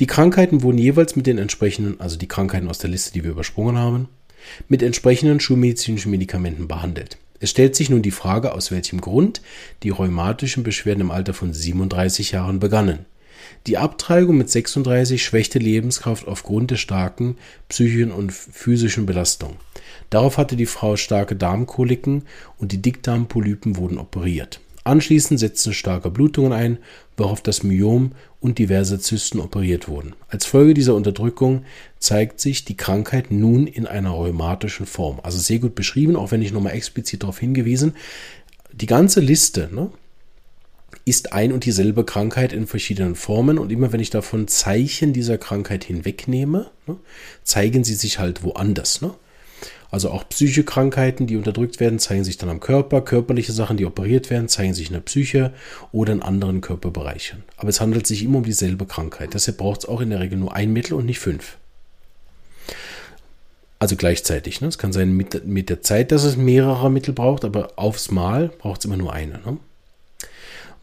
Die 0.00 0.06
Krankheiten 0.06 0.62
wurden 0.62 0.78
jeweils 0.78 1.14
mit 1.14 1.26
den 1.26 1.38
entsprechenden, 1.38 2.00
also 2.00 2.16
die 2.16 2.28
Krankheiten 2.28 2.68
aus 2.68 2.78
der 2.78 2.90
Liste, 2.90 3.12
die 3.12 3.22
wir 3.22 3.32
übersprungen 3.32 3.76
haben, 3.76 4.08
mit 4.68 4.82
entsprechenden 4.82 5.40
schulmedizinischen 5.40 6.10
Medikamenten 6.10 6.68
behandelt. 6.68 7.18
Es 7.40 7.50
stellt 7.50 7.76
sich 7.76 7.88
nun 7.88 8.02
die 8.02 8.10
Frage, 8.10 8.52
aus 8.52 8.70
welchem 8.70 9.00
Grund 9.00 9.42
die 9.82 9.90
rheumatischen 9.90 10.64
Beschwerden 10.64 11.02
im 11.02 11.10
Alter 11.10 11.34
von 11.34 11.52
37 11.52 12.32
Jahren 12.32 12.58
begannen. 12.58 13.06
Die 13.66 13.78
Abtreibung 13.78 14.36
mit 14.36 14.50
36 14.50 15.22
schwächte 15.22 15.58
Lebenskraft 15.58 16.26
aufgrund 16.26 16.70
der 16.70 16.76
starken 16.76 17.36
psychischen 17.68 18.12
und 18.12 18.32
physischen 18.32 19.06
Belastung. 19.06 19.56
Darauf 20.10 20.38
hatte 20.38 20.56
die 20.56 20.66
Frau 20.66 20.96
starke 20.96 21.36
Darmkoliken 21.36 22.22
und 22.56 22.72
die 22.72 22.82
Dickdarmpolypen 22.82 23.76
wurden 23.76 23.98
operiert. 23.98 24.60
Anschließend 24.88 25.38
setzten 25.38 25.74
starke 25.74 26.08
Blutungen 26.08 26.54
ein, 26.54 26.78
worauf 27.18 27.42
das 27.42 27.62
Myom 27.62 28.12
und 28.40 28.58
diverse 28.58 28.98
Zysten 28.98 29.38
operiert 29.38 29.86
wurden. 29.86 30.14
Als 30.28 30.46
Folge 30.46 30.72
dieser 30.72 30.94
Unterdrückung 30.94 31.66
zeigt 31.98 32.40
sich 32.40 32.64
die 32.64 32.76
Krankheit 32.76 33.30
nun 33.30 33.66
in 33.66 33.86
einer 33.86 34.12
rheumatischen 34.12 34.86
Form. 34.86 35.20
Also 35.22 35.38
sehr 35.38 35.58
gut 35.58 35.74
beschrieben, 35.74 36.16
auch 36.16 36.30
wenn 36.30 36.40
ich 36.40 36.52
nochmal 36.52 36.72
explizit 36.72 37.22
darauf 37.22 37.38
hingewiesen. 37.38 37.96
Die 38.72 38.86
ganze 38.86 39.20
Liste 39.20 39.68
ne, 39.70 39.90
ist 41.04 41.34
ein 41.34 41.52
und 41.52 41.66
dieselbe 41.66 42.04
Krankheit 42.04 42.54
in 42.54 42.66
verschiedenen 42.66 43.14
Formen 43.14 43.58
und 43.58 43.70
immer 43.70 43.92
wenn 43.92 44.00
ich 44.00 44.08
davon 44.08 44.48
Zeichen 44.48 45.12
dieser 45.12 45.36
Krankheit 45.36 45.84
hinwegnehme, 45.84 46.70
ne, 46.86 46.96
zeigen 47.44 47.84
sie 47.84 47.94
sich 47.94 48.18
halt 48.18 48.42
woanders. 48.42 49.02
Ne? 49.02 49.12
Also 49.90 50.10
auch 50.10 50.28
psychische 50.28 50.64
Krankheiten, 50.64 51.26
die 51.26 51.36
unterdrückt 51.36 51.80
werden, 51.80 51.98
zeigen 51.98 52.24
sich 52.24 52.36
dann 52.36 52.50
am 52.50 52.60
Körper. 52.60 53.00
Körperliche 53.00 53.52
Sachen, 53.52 53.78
die 53.78 53.86
operiert 53.86 54.28
werden, 54.28 54.48
zeigen 54.48 54.74
sich 54.74 54.88
in 54.88 54.92
der 54.92 55.00
Psyche 55.00 55.52
oder 55.92 56.12
in 56.12 56.22
anderen 56.22 56.60
Körperbereichen. 56.60 57.44
Aber 57.56 57.70
es 57.70 57.80
handelt 57.80 58.06
sich 58.06 58.22
immer 58.22 58.38
um 58.38 58.44
dieselbe 58.44 58.84
Krankheit. 58.84 59.32
Deshalb 59.32 59.56
braucht 59.56 59.80
es 59.80 59.88
auch 59.88 60.00
in 60.00 60.10
der 60.10 60.20
Regel 60.20 60.38
nur 60.38 60.54
ein 60.54 60.72
Mittel 60.72 60.94
und 60.94 61.06
nicht 61.06 61.20
fünf. 61.20 61.56
Also 63.78 63.96
gleichzeitig. 63.96 64.60
Ne? 64.60 64.68
Es 64.68 64.78
kann 64.78 64.92
sein 64.92 65.12
mit, 65.12 65.46
mit 65.46 65.70
der 65.70 65.82
Zeit, 65.82 66.12
dass 66.12 66.24
es 66.24 66.36
mehrere 66.36 66.90
Mittel 66.90 67.14
braucht, 67.14 67.44
aber 67.44 67.72
aufs 67.76 68.10
Mal 68.10 68.48
braucht 68.58 68.80
es 68.80 68.84
immer 68.84 68.96
nur 68.96 69.12
eine. 69.12 69.34
Ne? 69.44 69.56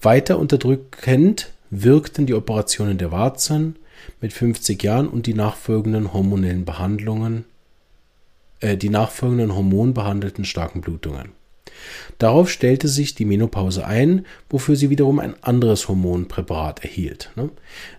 Weiter 0.02 0.40
unterdrückend 0.40 1.52
wirkten 1.70 2.26
die 2.26 2.34
Operationen 2.34 2.98
der 2.98 3.12
Warzen 3.12 3.76
mit 4.22 4.34
50 4.34 4.82
Jahren 4.82 5.08
und 5.08 5.26
die 5.26 5.34
nachfolgenden 5.34 6.14
hormonellen 6.14 6.64
Behandlungen 6.64 7.46
äh, 8.66 8.78
die 8.78 8.90
nachfolgenden 8.90 9.56
hormonbehandelten 9.56 10.44
starken 10.44 10.82
Blutungen. 10.82 11.30
Darauf 12.18 12.50
stellte 12.50 12.88
sich 12.88 13.14
die 13.14 13.26
Menopause 13.26 13.86
ein, 13.86 14.26
wofür 14.50 14.76
sie 14.76 14.90
wiederum 14.90 15.20
ein 15.20 15.36
anderes 15.42 15.88
Hormonpräparat 15.88 16.84
erhielt. 16.84 17.32
Ne? 17.36 17.50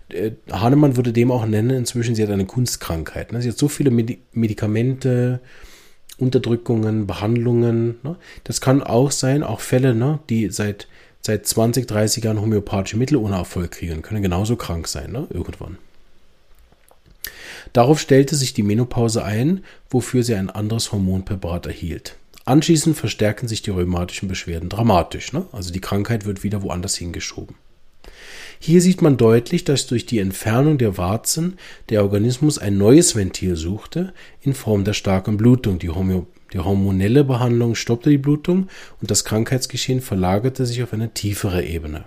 Äh, 0.09 0.33
Hahnemann 0.51 0.97
würde 0.97 1.13
dem 1.13 1.31
auch 1.31 1.47
nennen, 1.47 1.71
inzwischen 1.71 2.15
sie 2.15 2.23
hat 2.23 2.31
eine 2.31 2.47
Kunstkrankheit. 2.47 3.33
Ne? 3.33 3.43
Sie 3.43 3.49
hat 3.49 3.59
so 3.59 3.69
viele 3.69 3.91
Medikamente, 4.33 5.41
Unterdrückungen, 6.19 7.07
Behandlungen. 7.07 7.99
Ne? 8.03 8.17
Das 8.43 8.61
kann 8.61 8.83
auch 8.83 9.13
sein, 9.13 9.45
auch 9.45 9.61
Fälle, 9.61 10.19
die 10.29 10.49
seit, 10.49 10.89
seit 11.21 11.47
20, 11.47 11.87
30 11.87 12.25
Jahren 12.25 12.41
homöopathische 12.41 12.97
Mittel 12.97 13.17
ohne 13.17 13.37
Erfolg 13.37 13.73
kriegen, 13.73 14.03
können 14.03 14.23
genauso 14.23 14.57
krank 14.57 14.89
sein, 14.89 15.15
irgendwann. 15.31 15.79
Darauf 17.77 18.01
stellte 18.01 18.37
sich 18.37 18.55
die 18.55 18.63
Menopause 18.63 19.23
ein, 19.23 19.63
wofür 19.91 20.23
sie 20.23 20.35
ein 20.35 20.49
anderes 20.49 20.93
Hormonpräparat 20.93 21.67
erhielt. 21.67 22.17
Anschließend 22.47 22.97
verstärken 22.97 23.49
sich 23.49 23.61
die 23.61 23.69
rheumatischen 23.69 24.31
Beschwerden 24.31 24.71
dramatisch. 24.71 25.35
Ne? 25.35 25.45
Also 25.53 25.75
die 25.75 25.83
Krankheit 25.83 26.25
wird 26.25 26.43
wieder 26.43 26.63
woanders 26.63 26.97
hingeschoben. 26.97 27.55
Hier 28.61 28.81
sieht 28.81 29.03
man 29.03 29.19
deutlich, 29.19 29.65
dass 29.65 29.87
durch 29.87 30.07
die 30.07 30.21
Entfernung 30.21 30.79
der 30.79 30.97
Warzen 30.97 31.59
der 31.91 32.03
Organismus 32.03 32.57
ein 32.57 32.79
neues 32.79 33.15
Ventil 33.15 33.57
suchte 33.57 34.15
in 34.41 34.55
Form 34.55 34.85
der 34.85 34.95
starken 34.95 35.37
Blutung. 35.37 35.79
Die, 35.79 35.91
die 36.55 36.59
hormonelle 36.59 37.25
Behandlung 37.25 37.75
stoppte 37.75 38.09
die 38.09 38.17
Blutung 38.17 38.69
und 39.03 39.11
das 39.11 39.27
Krankheitsgeschehen 39.27 40.01
verlagerte 40.01 40.65
sich 40.65 40.83
auf 40.83 40.95
eine 40.95 41.13
tiefere 41.13 41.63
Ebene. 41.63 42.07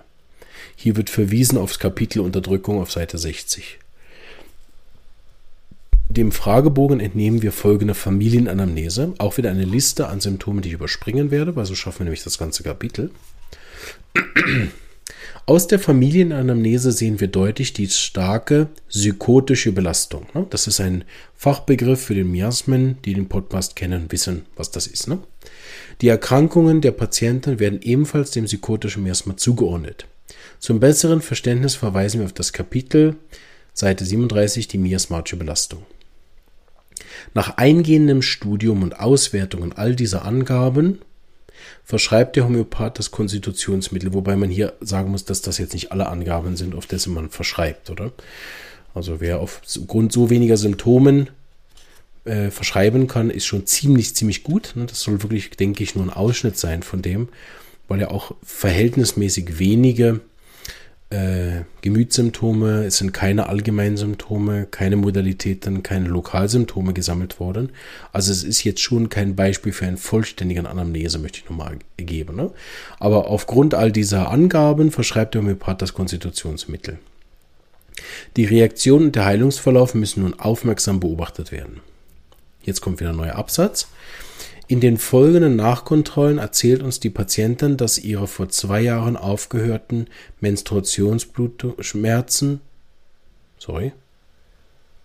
Hier 0.74 0.96
wird 0.96 1.10
verwiesen 1.10 1.58
aufs 1.58 1.78
Kapitel 1.78 2.22
Unterdrückung 2.22 2.80
auf 2.80 2.90
Seite 2.90 3.18
60. 3.18 3.78
Dem 6.20 6.32
Fragebogen 6.32 7.00
entnehmen 7.00 7.40
wir 7.40 7.50
folgende 7.50 7.94
Familienanamnese. 7.94 9.14
Auch 9.16 9.38
wieder 9.38 9.50
eine 9.50 9.64
Liste 9.64 10.08
an 10.08 10.20
Symptomen, 10.20 10.60
die 10.60 10.68
ich 10.68 10.74
überspringen 10.74 11.30
werde, 11.30 11.56
weil 11.56 11.64
so 11.64 11.74
schaffen 11.74 12.00
wir 12.00 12.04
nämlich 12.04 12.22
das 12.22 12.36
ganze 12.36 12.62
Kapitel. 12.62 13.10
Aus 15.46 15.66
der 15.66 15.78
Familienanamnese 15.78 16.92
sehen 16.92 17.20
wir 17.20 17.28
deutlich 17.28 17.72
die 17.72 17.88
starke 17.88 18.68
psychotische 18.90 19.72
Belastung. 19.72 20.26
Ne? 20.34 20.46
Das 20.50 20.66
ist 20.66 20.78
ein 20.78 21.04
Fachbegriff 21.36 22.04
für 22.04 22.14
den 22.14 22.30
Miasmen, 22.30 22.98
die 23.06 23.14
den 23.14 23.30
Podcast 23.30 23.74
kennen, 23.74 24.12
wissen, 24.12 24.44
was 24.56 24.70
das 24.70 24.86
ist. 24.86 25.08
Ne? 25.08 25.20
Die 26.02 26.08
Erkrankungen 26.08 26.82
der 26.82 26.92
Patienten 26.92 27.58
werden 27.58 27.80
ebenfalls 27.80 28.30
dem 28.30 28.44
psychotischen 28.44 29.04
Miasma 29.04 29.38
zugeordnet. 29.38 30.06
Zum 30.58 30.80
besseren 30.80 31.22
Verständnis 31.22 31.76
verweisen 31.76 32.20
wir 32.20 32.26
auf 32.26 32.34
das 32.34 32.52
Kapitel 32.52 33.16
Seite 33.72 34.04
37, 34.04 34.68
die 34.68 34.76
miasmatische 34.76 35.36
Belastung. 35.36 35.86
Nach 37.34 37.56
eingehendem 37.56 38.22
Studium 38.22 38.82
und 38.82 38.98
Auswertung 38.98 39.72
all 39.72 39.94
dieser 39.94 40.24
Angaben 40.24 40.98
verschreibt 41.84 42.36
der 42.36 42.44
Homöopath 42.44 42.98
das 42.98 43.10
Konstitutionsmittel, 43.10 44.14
wobei 44.14 44.36
man 44.36 44.50
hier 44.50 44.74
sagen 44.80 45.10
muss, 45.10 45.24
dass 45.24 45.42
das 45.42 45.58
jetzt 45.58 45.74
nicht 45.74 45.92
alle 45.92 46.08
Angaben 46.08 46.56
sind, 46.56 46.74
auf 46.74 46.86
dessen 46.86 47.12
man 47.12 47.30
verschreibt, 47.30 47.90
oder? 47.90 48.12
Also 48.94 49.20
wer 49.20 49.40
aufgrund 49.40 50.12
so 50.12 50.30
weniger 50.30 50.56
Symptomen 50.56 51.30
äh, 52.24 52.50
verschreiben 52.50 53.06
kann, 53.06 53.30
ist 53.30 53.46
schon 53.46 53.66
ziemlich, 53.66 54.14
ziemlich 54.14 54.42
gut. 54.42 54.72
Ne? 54.74 54.86
Das 54.86 55.00
soll 55.00 55.22
wirklich, 55.22 55.50
denke 55.50 55.82
ich, 55.82 55.94
nur 55.94 56.04
ein 56.04 56.10
Ausschnitt 56.10 56.58
sein 56.58 56.82
von 56.82 57.02
dem, 57.02 57.28
weil 57.88 58.00
er 58.00 58.10
auch 58.10 58.34
verhältnismäßig 58.42 59.58
wenige 59.58 60.20
äh, 61.10 61.62
Gemütssymptome, 61.82 62.84
es 62.84 62.98
sind 62.98 63.12
keine 63.12 63.48
allgemeinen 63.48 63.96
Symptome, 63.96 64.66
keine 64.70 64.96
Modalitäten, 64.96 65.82
keine 65.82 66.08
Lokalsymptome 66.08 66.92
gesammelt 66.92 67.40
worden. 67.40 67.72
Also 68.12 68.30
es 68.30 68.44
ist 68.44 68.62
jetzt 68.62 68.80
schon 68.80 69.08
kein 69.08 69.34
Beispiel 69.34 69.72
für 69.72 69.86
einen 69.86 69.96
vollständigen 69.96 70.66
Anamnese, 70.66 71.18
möchte 71.18 71.40
ich 71.40 71.50
nochmal 71.50 71.78
geben. 71.96 72.36
Ne? 72.36 72.52
Aber 73.00 73.26
aufgrund 73.26 73.74
all 73.74 73.90
dieser 73.90 74.30
Angaben 74.30 74.92
verschreibt 74.92 75.34
der 75.34 75.42
Homöopath 75.42 75.82
das 75.82 75.94
Konstitutionsmittel. 75.94 76.98
Die 78.36 78.44
Reaktion 78.44 79.06
und 79.06 79.16
der 79.16 79.24
Heilungsverlauf 79.24 79.94
müssen 79.94 80.22
nun 80.22 80.38
aufmerksam 80.38 81.00
beobachtet 81.00 81.50
werden. 81.50 81.80
Jetzt 82.62 82.80
kommt 82.80 83.00
wieder 83.00 83.10
ein 83.10 83.16
neuer 83.16 83.34
Absatz. 83.34 83.88
In 84.70 84.78
den 84.78 84.98
folgenden 84.98 85.56
Nachkontrollen 85.56 86.38
erzählt 86.38 86.84
uns 86.84 87.00
die 87.00 87.10
Patientin, 87.10 87.76
dass 87.76 87.98
ihre 87.98 88.28
vor 88.28 88.50
zwei 88.50 88.80
Jahren 88.80 89.16
aufgehörten 89.16 90.06
Menstruationsblutschmerzen, 90.38 92.60
sorry, 93.58 93.90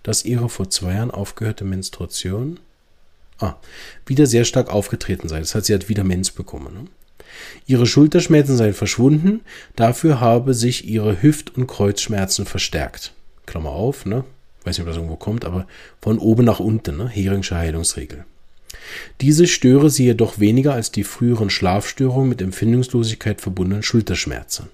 dass 0.03 0.23
ihre 0.23 0.49
vor 0.49 0.69
zwei 0.69 0.93
Jahren 0.93 1.09
aufgehörte 1.09 1.65
Menstruation, 1.65 2.59
ah, 3.39 3.55
wieder 4.05 4.27
sehr 4.27 4.45
stark 4.45 4.69
aufgetreten 4.69 5.29
sei. 5.29 5.39
Das 5.39 5.55
heißt, 5.55 5.65
sie 5.65 5.73
hat 5.73 5.89
wieder 5.89 6.03
Mens 6.03 6.29
bekommen. 6.29 6.71
Ne? 6.71 6.85
Ihre 7.65 7.87
Schulterschmerzen 7.87 8.57
seien 8.57 8.75
verschwunden, 8.75 9.41
dafür 9.75 10.21
habe 10.21 10.53
sich 10.53 10.87
ihre 10.87 11.23
Hüft- 11.23 11.57
und 11.57 11.65
Kreuzschmerzen 11.65 12.45
verstärkt. 12.45 13.13
Klammer 13.47 13.71
auf, 13.71 14.05
ne? 14.05 14.25
Weiß 14.63 14.77
nicht, 14.77 14.81
ob 14.81 14.89
das 14.89 14.97
irgendwo 14.97 15.15
kommt, 15.15 15.43
aber 15.43 15.65
von 15.99 16.19
oben 16.19 16.45
nach 16.45 16.59
unten, 16.59 16.97
ne? 16.97 17.09
Heringsche 17.09 17.55
Heilungsregel. 17.55 18.25
Diese 19.21 19.47
störe 19.47 19.89
sie 19.89 20.05
jedoch 20.05 20.39
weniger 20.39 20.73
als 20.73 20.91
die 20.91 21.03
früheren 21.03 21.49
Schlafstörungen 21.49 22.29
mit 22.29 22.41
Empfindungslosigkeit 22.41 23.41
verbundenen 23.41 23.83
Schulterschmerzen. 23.83 24.67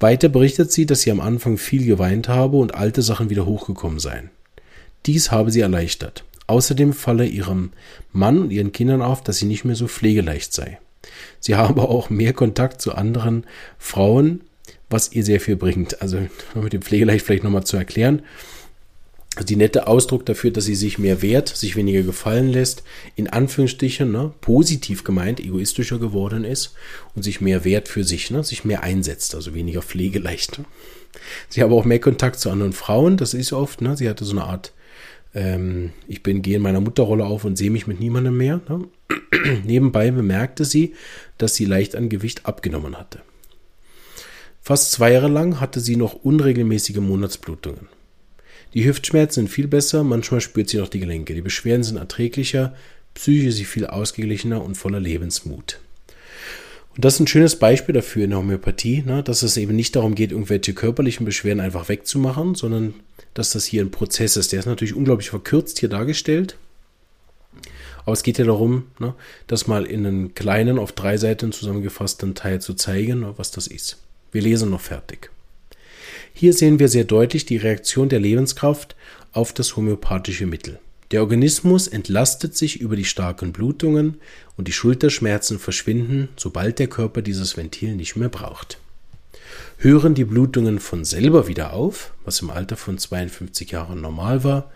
Weiter 0.00 0.28
berichtet 0.28 0.70
sie, 0.70 0.86
dass 0.86 1.02
sie 1.02 1.10
am 1.10 1.20
Anfang 1.20 1.58
viel 1.58 1.84
geweint 1.84 2.28
habe 2.28 2.56
und 2.56 2.74
alte 2.74 3.02
Sachen 3.02 3.30
wieder 3.30 3.46
hochgekommen 3.46 3.98
seien. 3.98 4.30
Dies 5.06 5.30
habe 5.30 5.50
sie 5.50 5.60
erleichtert. 5.60 6.24
Außerdem 6.46 6.92
falle 6.92 7.26
ihrem 7.26 7.72
Mann 8.12 8.38
und 8.38 8.50
ihren 8.50 8.72
Kindern 8.72 9.02
auf, 9.02 9.22
dass 9.22 9.38
sie 9.38 9.46
nicht 9.46 9.64
mehr 9.64 9.74
so 9.74 9.88
pflegeleicht 9.88 10.52
sei. 10.52 10.78
Sie 11.40 11.56
habe 11.56 11.82
auch 11.82 12.10
mehr 12.10 12.32
Kontakt 12.32 12.80
zu 12.80 12.94
anderen 12.94 13.44
Frauen, 13.78 14.42
was 14.88 15.12
ihr 15.12 15.24
sehr 15.24 15.40
viel 15.40 15.56
bringt. 15.56 16.00
Also 16.00 16.18
mit 16.54 16.72
dem 16.72 16.82
Pflegeleicht 16.82 17.24
vielleicht 17.24 17.44
nochmal 17.44 17.64
zu 17.64 17.76
erklären 17.76 18.22
die 19.44 19.56
nette 19.56 19.86
Ausdruck 19.86 20.26
dafür, 20.26 20.50
dass 20.50 20.64
sie 20.64 20.74
sich 20.74 20.98
mehr 20.98 21.22
wehrt, 21.22 21.48
sich 21.48 21.76
weniger 21.76 22.02
gefallen 22.02 22.48
lässt, 22.48 22.82
in 23.16 23.28
Anführungsstrichen, 23.28 24.10
ne, 24.10 24.32
positiv 24.40 25.04
gemeint, 25.04 25.40
egoistischer 25.40 25.98
geworden 25.98 26.44
ist 26.44 26.74
und 27.14 27.22
sich 27.22 27.40
mehr 27.40 27.64
wehrt 27.64 27.88
für 27.88 28.04
sich, 28.04 28.30
ne, 28.30 28.42
sich 28.42 28.64
mehr 28.64 28.82
einsetzt, 28.82 29.34
also 29.34 29.54
weniger 29.54 29.82
pflegeleicht. 29.82 30.58
Ne. 30.58 30.64
Sie 31.48 31.62
hat 31.62 31.70
auch 31.70 31.84
mehr 31.84 32.00
Kontakt 32.00 32.40
zu 32.40 32.50
anderen 32.50 32.72
Frauen, 32.72 33.16
das 33.16 33.34
ist 33.34 33.52
oft, 33.52 33.80
ne, 33.80 33.96
sie 33.96 34.08
hatte 34.08 34.24
so 34.24 34.32
eine 34.32 34.44
Art, 34.44 34.72
ähm, 35.34 35.92
ich 36.06 36.22
bin, 36.22 36.42
gehe 36.42 36.56
in 36.56 36.62
meiner 36.62 36.80
Mutterrolle 36.80 37.24
auf 37.24 37.44
und 37.44 37.56
sehe 37.56 37.70
mich 37.70 37.86
mit 37.86 38.00
niemandem 38.00 38.36
mehr. 38.36 38.60
Ne. 38.68 38.88
Nebenbei 39.64 40.10
bemerkte 40.10 40.64
sie, 40.64 40.94
dass 41.36 41.54
sie 41.54 41.64
leicht 41.64 41.96
an 41.96 42.08
Gewicht 42.08 42.46
abgenommen 42.46 42.96
hatte. 42.96 43.20
Fast 44.62 44.92
zwei 44.92 45.12
Jahre 45.12 45.28
lang 45.28 45.60
hatte 45.60 45.80
sie 45.80 45.96
noch 45.96 46.14
unregelmäßige 46.14 46.98
Monatsblutungen. 46.98 47.88
Die 48.74 48.84
Hüftschmerzen 48.84 49.42
sind 49.42 49.48
viel 49.48 49.68
besser, 49.68 50.04
manchmal 50.04 50.40
spürt 50.40 50.68
sie 50.68 50.78
noch 50.78 50.88
die 50.88 51.00
Gelenke. 51.00 51.34
Die 51.34 51.40
Beschwerden 51.40 51.84
sind 51.84 51.96
erträglicher, 51.96 52.74
Psyche 53.14 53.50
sie 53.52 53.64
viel 53.64 53.86
ausgeglichener 53.86 54.62
und 54.62 54.76
voller 54.76 55.00
Lebensmut. 55.00 55.80
Und 56.94 57.04
das 57.04 57.14
ist 57.14 57.20
ein 57.20 57.26
schönes 57.26 57.56
Beispiel 57.56 57.94
dafür 57.94 58.24
in 58.24 58.30
der 58.30 58.40
Homöopathie, 58.40 59.02
ne, 59.06 59.22
dass 59.22 59.42
es 59.42 59.56
eben 59.56 59.74
nicht 59.74 59.96
darum 59.96 60.14
geht, 60.14 60.32
irgendwelche 60.32 60.74
körperlichen 60.74 61.24
Beschwerden 61.24 61.60
einfach 61.60 61.88
wegzumachen, 61.88 62.54
sondern 62.54 62.94
dass 63.34 63.52
das 63.52 63.64
hier 63.64 63.82
ein 63.82 63.90
Prozess 63.90 64.36
ist. 64.36 64.52
Der 64.52 64.60
ist 64.60 64.66
natürlich 64.66 64.94
unglaublich 64.94 65.30
verkürzt 65.30 65.78
hier 65.78 65.88
dargestellt. 65.88 66.56
Aber 68.04 68.12
es 68.12 68.22
geht 68.22 68.38
ja 68.38 68.44
darum, 68.44 68.86
ne, 68.98 69.14
das 69.46 69.66
mal 69.66 69.84
in 69.84 70.06
einen 70.06 70.34
kleinen, 70.34 70.78
auf 70.78 70.92
drei 70.92 71.16
Seiten 71.16 71.52
zusammengefassten 71.52 72.34
Teil 72.34 72.60
zu 72.60 72.74
zeigen, 72.74 73.24
was 73.36 73.50
das 73.50 73.66
ist. 73.66 73.98
Wir 74.32 74.42
lesen 74.42 74.70
noch 74.70 74.80
fertig. 74.80 75.30
Hier 76.32 76.52
sehen 76.52 76.78
wir 76.78 76.88
sehr 76.88 77.04
deutlich 77.04 77.46
die 77.46 77.56
Reaktion 77.56 78.08
der 78.08 78.20
Lebenskraft 78.20 78.96
auf 79.32 79.52
das 79.52 79.76
homöopathische 79.76 80.46
Mittel. 80.46 80.78
Der 81.10 81.22
Organismus 81.22 81.88
entlastet 81.88 82.56
sich 82.56 82.80
über 82.80 82.94
die 82.94 83.06
starken 83.06 83.52
Blutungen 83.52 84.20
und 84.56 84.68
die 84.68 84.72
Schulterschmerzen 84.72 85.58
verschwinden, 85.58 86.28
sobald 86.36 86.78
der 86.78 86.88
Körper 86.88 87.22
dieses 87.22 87.56
Ventil 87.56 87.96
nicht 87.96 88.16
mehr 88.16 88.28
braucht. 88.28 88.78
Hören 89.78 90.14
die 90.14 90.24
Blutungen 90.24 90.80
von 90.80 91.04
selber 91.04 91.48
wieder 91.48 91.72
auf, 91.72 92.12
was 92.24 92.42
im 92.42 92.50
Alter 92.50 92.76
von 92.76 92.98
52 92.98 93.70
Jahren 93.70 94.00
normal 94.00 94.44
war. 94.44 94.70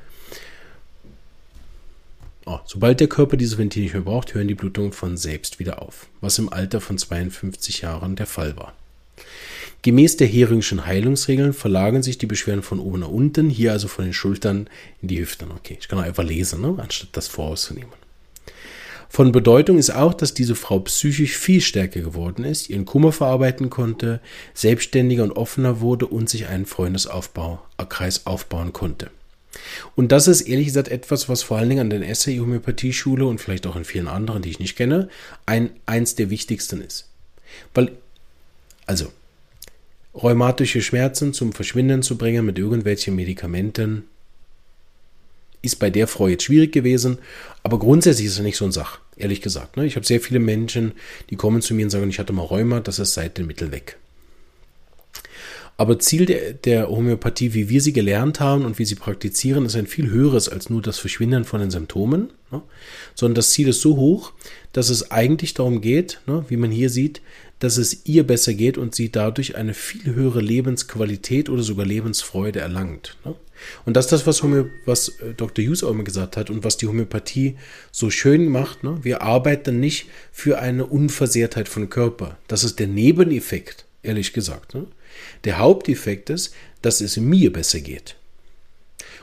Oh, 2.47 2.61
sobald 2.65 3.01
der 3.01 3.09
Körper 3.09 3.37
dieses 3.37 3.59
Ventil 3.59 3.83
nicht 3.83 3.93
mehr 3.93 4.03
braucht, 4.03 4.35
hören 4.35 4.49
die 4.49 4.55
Blutungen 4.55 4.93
von 4.93 5.17
selbst 5.17 5.59
wieder 5.59 5.83
auf, 5.83 6.07
was 6.21 6.39
im 6.39 6.53
Alter 6.53 6.81
von 6.81 6.99
52 6.99 7.83
Jahren 7.83 8.17
der 8.17 8.27
Fall 8.27 8.57
war. 8.57 8.75
Gemäß 9.83 10.17
der 10.17 10.29
Heringschen 10.29 10.87
Heilungsregeln 10.87 11.53
verlagern 11.53 12.05
sich 12.05 12.17
die 12.17 12.27
Beschwerden 12.27 12.63
von 12.63 12.79
oben 12.79 13.01
nach 13.01 13.09
unten, 13.09 13.51
hier 13.51 13.73
also 13.73 13.89
von 13.89 14.05
den 14.05 14.15
Schultern 14.15 14.69
in 15.01 15.09
die 15.09 15.19
Hüften. 15.19 15.51
Okay, 15.51 15.77
ich 15.81 15.89
kann 15.89 15.99
auch 15.99 16.05
einfach 16.05 16.23
lesen, 16.23 16.61
ne? 16.61 16.77
anstatt 16.79 17.09
das 17.13 17.27
vorauszunehmen. 17.27 17.93
Von 19.09 19.33
Bedeutung 19.33 19.77
ist 19.77 19.91
auch, 19.91 20.15
dass 20.15 20.33
diese 20.33 20.55
Frau 20.55 20.79
psychisch 20.79 21.37
viel 21.37 21.61
stärker 21.61 22.01
geworden 22.01 22.45
ist, 22.45 22.71
ihren 22.71 22.87
Kummer 22.87 23.13
verarbeiten 23.13 23.69
konnte, 23.69 24.21
selbstständiger 24.55 25.25
und 25.25 25.33
offener 25.33 25.81
wurde 25.81 26.07
und 26.07 26.31
sich 26.31 26.47
einen 26.47 26.65
Freundeskreis 26.65 28.25
aufbauen 28.25 28.73
konnte. 28.73 29.11
Und 29.97 30.13
das 30.13 30.29
ist 30.29 30.43
ehrlich 30.43 30.69
gesagt 30.69 30.89
etwas, 30.89 31.29
was 31.29 31.43
vor 31.43 31.59
allen 31.59 31.69
Dingen 31.69 31.81
an 31.83 31.91
der 31.91 32.09
Essay-Homöopathie-Schule 32.09 33.27
und 33.27 33.39
vielleicht 33.39 33.67
auch 33.67 33.77
in 33.77 33.85
vielen 33.85 34.09
anderen, 34.09 34.41
die 34.41 34.49
ich 34.49 34.61
nicht 34.61 34.77
kenne, 34.77 35.11
ein, 35.45 35.71
eins 35.85 36.15
der 36.15 36.31
wichtigsten 36.31 36.81
ist. 36.81 37.11
Weil, 37.75 37.93
also, 38.87 39.13
rheumatische 40.15 40.83
Schmerzen 40.83 41.33
zum 41.33 41.53
Verschwinden 41.53 42.03
zu 42.03 42.19
bringen 42.19 42.45
mit 42.45 42.59
irgendwelchen 42.59 43.15
Medikamenten, 43.15 44.05
ist 45.63 45.79
bei 45.79 45.91
der 45.91 46.09
Frau 46.09 46.29
jetzt 46.29 46.45
schwierig 46.45 46.73
gewesen, 46.73 47.19
aber 47.63 47.79
grundsätzlich 47.79 48.27
ist 48.27 48.35
es 48.35 48.41
nicht 48.41 48.57
so 48.57 48.65
eine 48.65 48.73
Sache, 48.73 48.99
ehrlich 49.17 49.41
gesagt. 49.41 49.77
Ne? 49.77 49.87
Ich 49.87 49.97
habe 49.97 50.05
sehr 50.05 50.21
viele 50.21 50.41
Menschen, 50.41 50.93
die 51.31 51.37
kommen 51.37 51.63
zu 51.63 51.75
mir 51.75 51.87
und 51.87 51.91
sagen, 51.91 52.11
ich 52.11 52.19
hatte 52.19 52.33
mal 52.33 52.43
Rheuma, 52.43 52.81
das 52.81 52.99
ist 52.99 53.15
seit 53.15 53.39
dem 53.39 53.47
Mittel 53.47 53.71
weg. 53.71 53.97
Aber 55.79 55.99
Ziel 55.99 56.27
der, 56.27 56.53
der, 56.53 56.89
Homöopathie, 56.89 57.55
wie 57.55 57.69
wir 57.69 57.81
sie 57.81 57.93
gelernt 57.93 58.41
haben 58.41 58.65
und 58.65 58.79
wie 58.79 58.85
sie 58.85 58.95
praktizieren, 58.95 59.65
ist 59.65 59.75
ein 59.75 59.87
viel 59.87 60.11
höheres 60.11 60.49
als 60.49 60.69
nur 60.69 60.83
das 60.83 60.99
Verschwinden 60.99 61.45
von 61.45 61.61
den 61.61 61.71
Symptomen, 61.71 62.31
ne? 62.51 62.63
sondern 63.15 63.37
das 63.37 63.51
Ziel 63.51 63.69
ist 63.69 63.81
so 63.81 63.97
hoch, 63.97 64.33
dass 64.73 64.91
es 64.91 65.11
eigentlich 65.11 65.55
darum 65.55 65.81
geht, 65.81 66.21
ne, 66.27 66.45
wie 66.49 66.57
man 66.57 66.71
hier 66.71 66.91
sieht, 66.91 67.21
dass 67.63 67.77
es 67.77 68.07
ihr 68.07 68.27
besser 68.27 68.55
geht 68.55 68.77
und 68.77 68.93
sie 68.93 69.13
dadurch 69.13 69.55
eine 69.55 69.73
viel 69.73 70.17
höhere 70.17 70.41
Lebensqualität 70.41 71.49
oder 71.49 71.63
sogar 71.63 71.87
Lebensfreude 71.87 72.59
erlangt. 72.59 73.17
Ne? 73.25 73.37
Und 73.85 73.97
das 73.97 74.07
ist 74.07 74.11
das, 74.11 74.27
was, 74.27 74.43
Homö 74.43 74.65
was 74.85 75.11
äh, 75.21 75.33
Dr. 75.37 75.65
Hughes 75.65 75.85
auch 75.85 75.93
immer 75.93 76.03
gesagt 76.03 76.37
hat 76.37 76.51
und 76.51 76.65
was 76.65 76.77
die 76.77 76.89
Homöopathie 76.89 77.57
so 77.93 78.11
schön 78.11 78.49
macht. 78.49 78.83
Ne? 78.83 78.99
Wir 79.03 79.23
arbeiten 79.23 79.79
nicht 79.79 80.07
für 80.33 80.59
eine 80.59 80.87
Unversehrtheit 80.87 81.69
von 81.69 81.89
Körper. 81.89 82.37
Das 82.49 82.65
ist 82.65 82.81
der 82.81 82.89
Nebeneffekt, 82.89 83.85
ehrlich 84.03 84.33
gesagt. 84.33 84.75
Ne? 84.75 84.89
Der 85.45 85.59
Haupteffekt 85.59 86.31
ist, 86.31 86.53
dass 86.81 87.01
es 87.01 87.17
mir 87.17 87.53
besser 87.53 87.79
geht. 87.79 88.17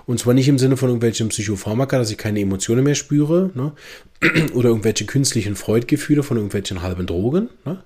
Und 0.10 0.18
zwar 0.18 0.34
nicht 0.34 0.48
im 0.48 0.58
Sinne 0.58 0.76
von 0.76 0.90
irgendwelchen 0.90 1.30
Psychopharmaka, 1.30 2.00
dass 2.00 2.10
ich 2.10 2.18
keine 2.18 2.40
Emotionen 2.40 2.84
mehr 2.84 2.96
spüre, 2.96 3.52
ne? 3.54 3.74
oder 4.56 4.70
irgendwelche 4.70 5.06
künstlichen 5.06 5.56
Freudgefühle 5.56 6.24
von 6.24 6.38
irgendwelchen 6.38 6.82
halben 6.82 7.06
Drogen, 7.06 7.50
ne? 7.64 7.84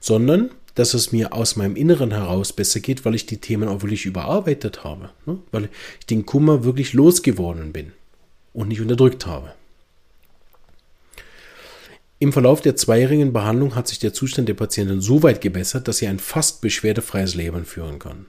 sondern 0.00 0.50
dass 0.74 0.94
es 0.94 1.12
mir 1.12 1.32
aus 1.32 1.54
meinem 1.54 1.76
Inneren 1.76 2.10
heraus 2.10 2.52
besser 2.52 2.80
geht, 2.80 3.04
weil 3.04 3.14
ich 3.14 3.26
die 3.26 3.36
Themen 3.36 3.68
auch 3.68 3.82
wirklich 3.82 4.04
überarbeitet 4.04 4.82
habe, 4.82 5.10
ne? 5.26 5.38
weil 5.52 5.68
ich 6.00 6.06
den 6.06 6.26
Kummer 6.26 6.64
wirklich 6.64 6.92
losgeworden 6.92 7.72
bin 7.72 7.92
und 8.52 8.66
nicht 8.66 8.80
unterdrückt 8.80 9.26
habe. 9.26 9.52
Im 12.18 12.32
Verlauf 12.32 12.62
der 12.62 12.74
zweijährigen 12.74 13.32
Behandlung 13.32 13.76
hat 13.76 13.86
sich 13.86 14.00
der 14.00 14.12
Zustand 14.12 14.48
der 14.48 14.54
Patientin 14.54 15.00
so 15.00 15.22
weit 15.22 15.40
gebessert, 15.40 15.86
dass 15.86 15.98
sie 15.98 16.08
ein 16.08 16.18
fast 16.18 16.62
beschwerdefreies 16.62 17.36
Leben 17.36 17.64
führen 17.64 18.00
kann. 18.00 18.26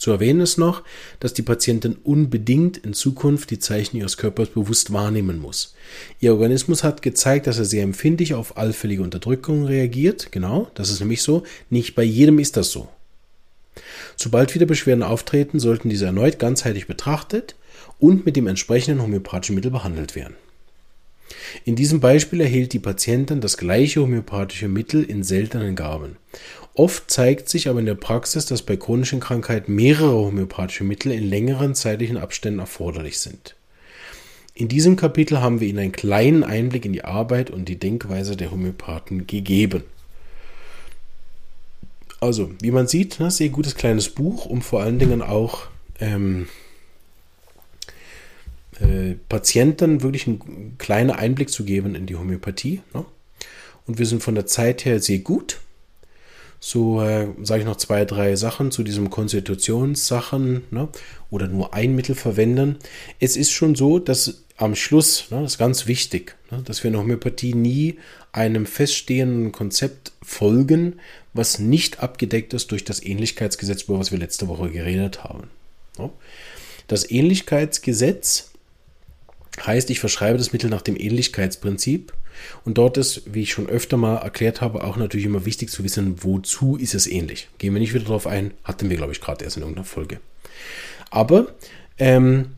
Zu 0.00 0.12
erwähnen 0.12 0.40
ist 0.40 0.56
noch, 0.56 0.82
dass 1.20 1.34
die 1.34 1.42
Patientin 1.42 1.94
unbedingt 2.02 2.78
in 2.78 2.94
Zukunft 2.94 3.50
die 3.50 3.58
Zeichen 3.58 3.98
ihres 3.98 4.16
Körpers 4.16 4.48
bewusst 4.48 4.94
wahrnehmen 4.94 5.38
muss. 5.38 5.74
Ihr 6.20 6.32
Organismus 6.32 6.82
hat 6.82 7.02
gezeigt, 7.02 7.46
dass 7.46 7.58
er 7.58 7.66
sehr 7.66 7.82
empfindlich 7.82 8.32
auf 8.32 8.56
allfällige 8.56 9.02
Unterdrückung 9.02 9.66
reagiert. 9.66 10.32
Genau, 10.32 10.70
das 10.72 10.88
ist 10.88 11.00
nämlich 11.00 11.22
so. 11.22 11.42
Nicht 11.68 11.94
bei 11.94 12.02
jedem 12.02 12.38
ist 12.38 12.56
das 12.56 12.70
so. 12.70 12.88
Sobald 14.16 14.54
wieder 14.54 14.64
Beschwerden 14.64 15.02
auftreten, 15.02 15.60
sollten 15.60 15.90
diese 15.90 16.06
erneut 16.06 16.38
ganzheitlich 16.38 16.86
betrachtet 16.86 17.54
und 17.98 18.24
mit 18.24 18.36
dem 18.36 18.46
entsprechenden 18.46 19.02
homöopathischen 19.02 19.54
Mittel 19.54 19.70
behandelt 19.70 20.16
werden. 20.16 20.34
In 21.64 21.76
diesem 21.76 22.00
Beispiel 22.00 22.40
erhielt 22.40 22.72
die 22.72 22.78
Patientin 22.78 23.40
das 23.40 23.56
gleiche 23.56 24.00
homöopathische 24.00 24.68
Mittel 24.68 25.02
in 25.02 25.22
seltenen 25.22 25.76
Gaben. 25.76 26.16
Oft 26.74 27.10
zeigt 27.10 27.48
sich 27.48 27.68
aber 27.68 27.80
in 27.80 27.86
der 27.86 27.94
Praxis, 27.94 28.46
dass 28.46 28.62
bei 28.62 28.76
chronischen 28.76 29.20
Krankheiten 29.20 29.74
mehrere 29.74 30.12
homöopathische 30.12 30.84
Mittel 30.84 31.12
in 31.12 31.24
längeren 31.24 31.74
zeitlichen 31.74 32.16
Abständen 32.16 32.60
erforderlich 32.60 33.18
sind. 33.18 33.56
In 34.54 34.68
diesem 34.68 34.96
Kapitel 34.96 35.40
haben 35.40 35.60
wir 35.60 35.68
Ihnen 35.68 35.78
einen 35.78 35.92
kleinen 35.92 36.44
Einblick 36.44 36.84
in 36.84 36.92
die 36.92 37.04
Arbeit 37.04 37.50
und 37.50 37.68
die 37.68 37.78
Denkweise 37.78 38.36
der 38.36 38.50
Homöopathen 38.50 39.26
gegeben. 39.26 39.84
Also, 42.20 42.50
wie 42.60 42.70
man 42.70 42.86
sieht, 42.86 43.18
ne, 43.18 43.30
sehr 43.30 43.48
gutes 43.48 43.74
kleines 43.74 44.10
Buch, 44.10 44.44
um 44.44 44.60
vor 44.60 44.82
allen 44.82 44.98
Dingen 44.98 45.22
auch 45.22 45.68
ähm, 45.98 46.46
äh, 48.80 49.14
Patienten 49.28 50.02
wirklich 50.02 50.26
einen 50.26 50.76
kleinen 50.78 51.10
Einblick 51.10 51.50
zu 51.50 51.64
geben 51.64 51.94
in 51.94 52.06
die 52.06 52.16
Homöopathie. 52.16 52.80
Ne? 52.94 53.04
Und 53.86 53.98
wir 53.98 54.06
sind 54.06 54.22
von 54.22 54.34
der 54.34 54.46
Zeit 54.46 54.84
her 54.84 55.00
sehr 55.00 55.18
gut. 55.18 55.58
So 56.62 57.02
äh, 57.02 57.28
sage 57.42 57.60
ich 57.60 57.66
noch 57.66 57.76
zwei, 57.76 58.04
drei 58.04 58.36
Sachen 58.36 58.70
zu 58.70 58.82
diesem 58.82 59.08
Konstitutionssachen 59.08 60.64
ne? 60.70 60.88
oder 61.30 61.48
nur 61.48 61.72
ein 61.72 61.94
Mittel 61.94 62.14
verwenden. 62.14 62.76
Es 63.18 63.36
ist 63.36 63.50
schon 63.50 63.74
so, 63.74 63.98
dass 63.98 64.44
am 64.58 64.74
Schluss, 64.74 65.30
ne, 65.30 65.40
das 65.40 65.52
ist 65.52 65.58
ganz 65.58 65.86
wichtig, 65.86 66.36
ne, 66.50 66.62
dass 66.62 66.82
wir 66.82 66.88
in 66.88 66.92
der 66.92 67.02
Homöopathie 67.02 67.54
nie 67.54 67.98
einem 68.32 68.66
feststehenden 68.66 69.52
Konzept 69.52 70.12
folgen, 70.22 71.00
was 71.32 71.58
nicht 71.58 72.00
abgedeckt 72.00 72.52
ist 72.52 72.70
durch 72.70 72.84
das 72.84 73.02
Ähnlichkeitsgesetz, 73.02 73.84
über 73.84 73.98
was 73.98 74.12
wir 74.12 74.18
letzte 74.18 74.48
Woche 74.48 74.70
geredet 74.70 75.24
haben. 75.24 75.48
Ne? 75.98 76.10
Das 76.88 77.10
Ähnlichkeitsgesetz 77.10 78.49
Heißt, 79.64 79.90
ich 79.90 80.00
verschreibe 80.00 80.38
das 80.38 80.52
Mittel 80.52 80.70
nach 80.70 80.82
dem 80.82 80.96
Ähnlichkeitsprinzip. 80.96 82.12
Und 82.64 82.78
dort 82.78 82.96
ist, 82.96 83.22
wie 83.26 83.42
ich 83.42 83.52
schon 83.52 83.68
öfter 83.68 83.96
mal 83.96 84.16
erklärt 84.16 84.60
habe, 84.60 84.84
auch 84.84 84.96
natürlich 84.96 85.26
immer 85.26 85.44
wichtig 85.44 85.70
zu 85.70 85.84
wissen, 85.84 86.22
wozu 86.22 86.76
ist 86.76 86.94
es 86.94 87.06
ähnlich. 87.06 87.48
Gehen 87.58 87.74
wir 87.74 87.80
nicht 87.80 87.92
wieder 87.92 88.04
darauf 88.04 88.26
ein, 88.26 88.52
hatten 88.64 88.88
wir, 88.88 88.96
glaube 88.96 89.12
ich, 89.12 89.20
gerade 89.20 89.44
erst 89.44 89.56
in 89.56 89.62
irgendeiner 89.62 89.84
Folge. 89.84 90.20
Aber 91.10 91.48
ähm, 91.98 92.52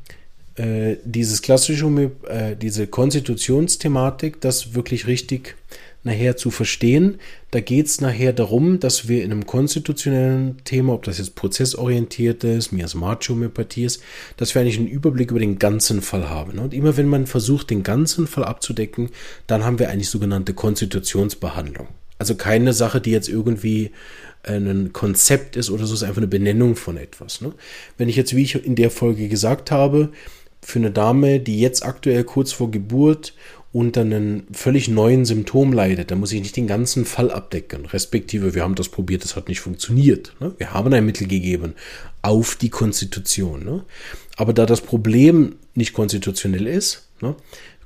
äh, 0.55 0.97
dieses 1.05 1.43
klassische, 1.43 1.87
äh, 2.29 2.55
diese 2.57 2.87
Konstitutionsthematik, 2.87 4.41
das 4.41 4.75
wirklich 4.75 5.07
richtig 5.07 5.57
nachher 6.05 6.37
zu 6.37 6.51
verstehen. 6.51 7.19
Da 7.51 7.61
geht 7.61 7.87
es 7.87 8.01
nachher 8.01 8.33
darum, 8.33 8.81
dass 8.81 9.09
wir 9.09 9.23
in 9.25 9.31
einem 9.31 9.47
konstitutionellen 9.47 10.57
Thema, 10.65 10.95
ob 10.95 11.05
das 11.05 11.19
jetzt 11.19 11.35
prozessorientiert 11.35 12.45
ist, 12.45 12.73
Miasmatische 12.73 13.51
ist, 13.77 14.03
dass 14.37 14.55
wir 14.55 14.63
eigentlich 14.63 14.79
einen 14.79 14.89
Überblick 14.89 15.31
über 15.31 15.41
den 15.41 15.59
ganzen 15.59 16.03
Fall 16.03 16.29
haben. 16.29 16.59
Und 16.59 16.75
immer 16.75 16.97
wenn 16.97 17.07
man 17.07 17.27
versucht, 17.27 17.71
den 17.71 17.83
ganzen 17.83 18.27
Fall 18.27 18.45
abzudecken, 18.45 19.11
dann 19.47 19.65
haben 19.65 19.79
wir 19.79 19.91
eigentlich 19.91 20.11
sogenannte 20.11 20.55
Konstitutionsbehandlung. 20.55 21.89
Also 22.19 22.35
keine 22.35 22.73
Sache, 22.73 23.01
die 23.01 23.11
jetzt 23.11 23.29
irgendwie 23.29 23.91
ein 24.45 24.93
Konzept 24.93 25.57
ist 25.57 25.71
oder 25.71 25.87
so, 25.87 25.95
ist 25.95 26.03
einfach 26.03 26.19
eine 26.19 26.27
Benennung 26.27 26.75
von 26.75 26.97
etwas. 26.97 27.41
Ne? 27.41 27.53
Wenn 27.97 28.09
ich 28.09 28.17
jetzt, 28.17 28.35
wie 28.35 28.43
ich 28.43 28.65
in 28.65 28.75
der 28.75 28.91
Folge 28.91 29.29
gesagt 29.29 29.71
habe, 29.71 30.11
für 30.65 30.79
eine 30.79 30.91
Dame, 30.91 31.41
die 31.41 31.61
jetzt 31.61 31.85
aktuell 31.85 32.25
kurz 32.25 32.53
vor 32.53 32.71
Geburt 32.71 33.35
unter 33.73 34.03
einem 34.03 34.45
völlig 34.53 34.89
neuen 34.89 35.25
Symptom 35.25 35.73
leidet, 35.73 36.11
dann 36.11 36.21
muss 36.21 36.33
ich 36.33 36.43
nicht 36.43 36.57
den 36.57 36.67
ganzen 36.67 37.07
Fall 37.07 37.31
abdecken. 37.31 37.87
Respektive, 37.87 38.55
wir 38.55 38.63
haben 38.63 38.75
das 38.75 38.91
probiert, 38.91 39.25
das 39.25 39.35
hat 39.35 39.49
nicht 39.49 39.61
funktioniert. 39.61 40.35
Ne? 40.41 40.53
Wir 40.59 40.75
haben 40.75 40.93
ein 40.93 41.07
Mittel 41.07 41.27
gegeben 41.27 41.75
auf 42.21 42.55
die 42.57 42.69
Konstitution. 42.69 43.65
Ne? 43.65 43.85
Aber 44.37 44.53
da 44.53 44.67
das 44.67 44.83
Problem 44.83 45.57
nicht 45.75 45.95
konstitutionell 45.95 46.67
ist, 46.67 47.09
ne, 47.21 47.35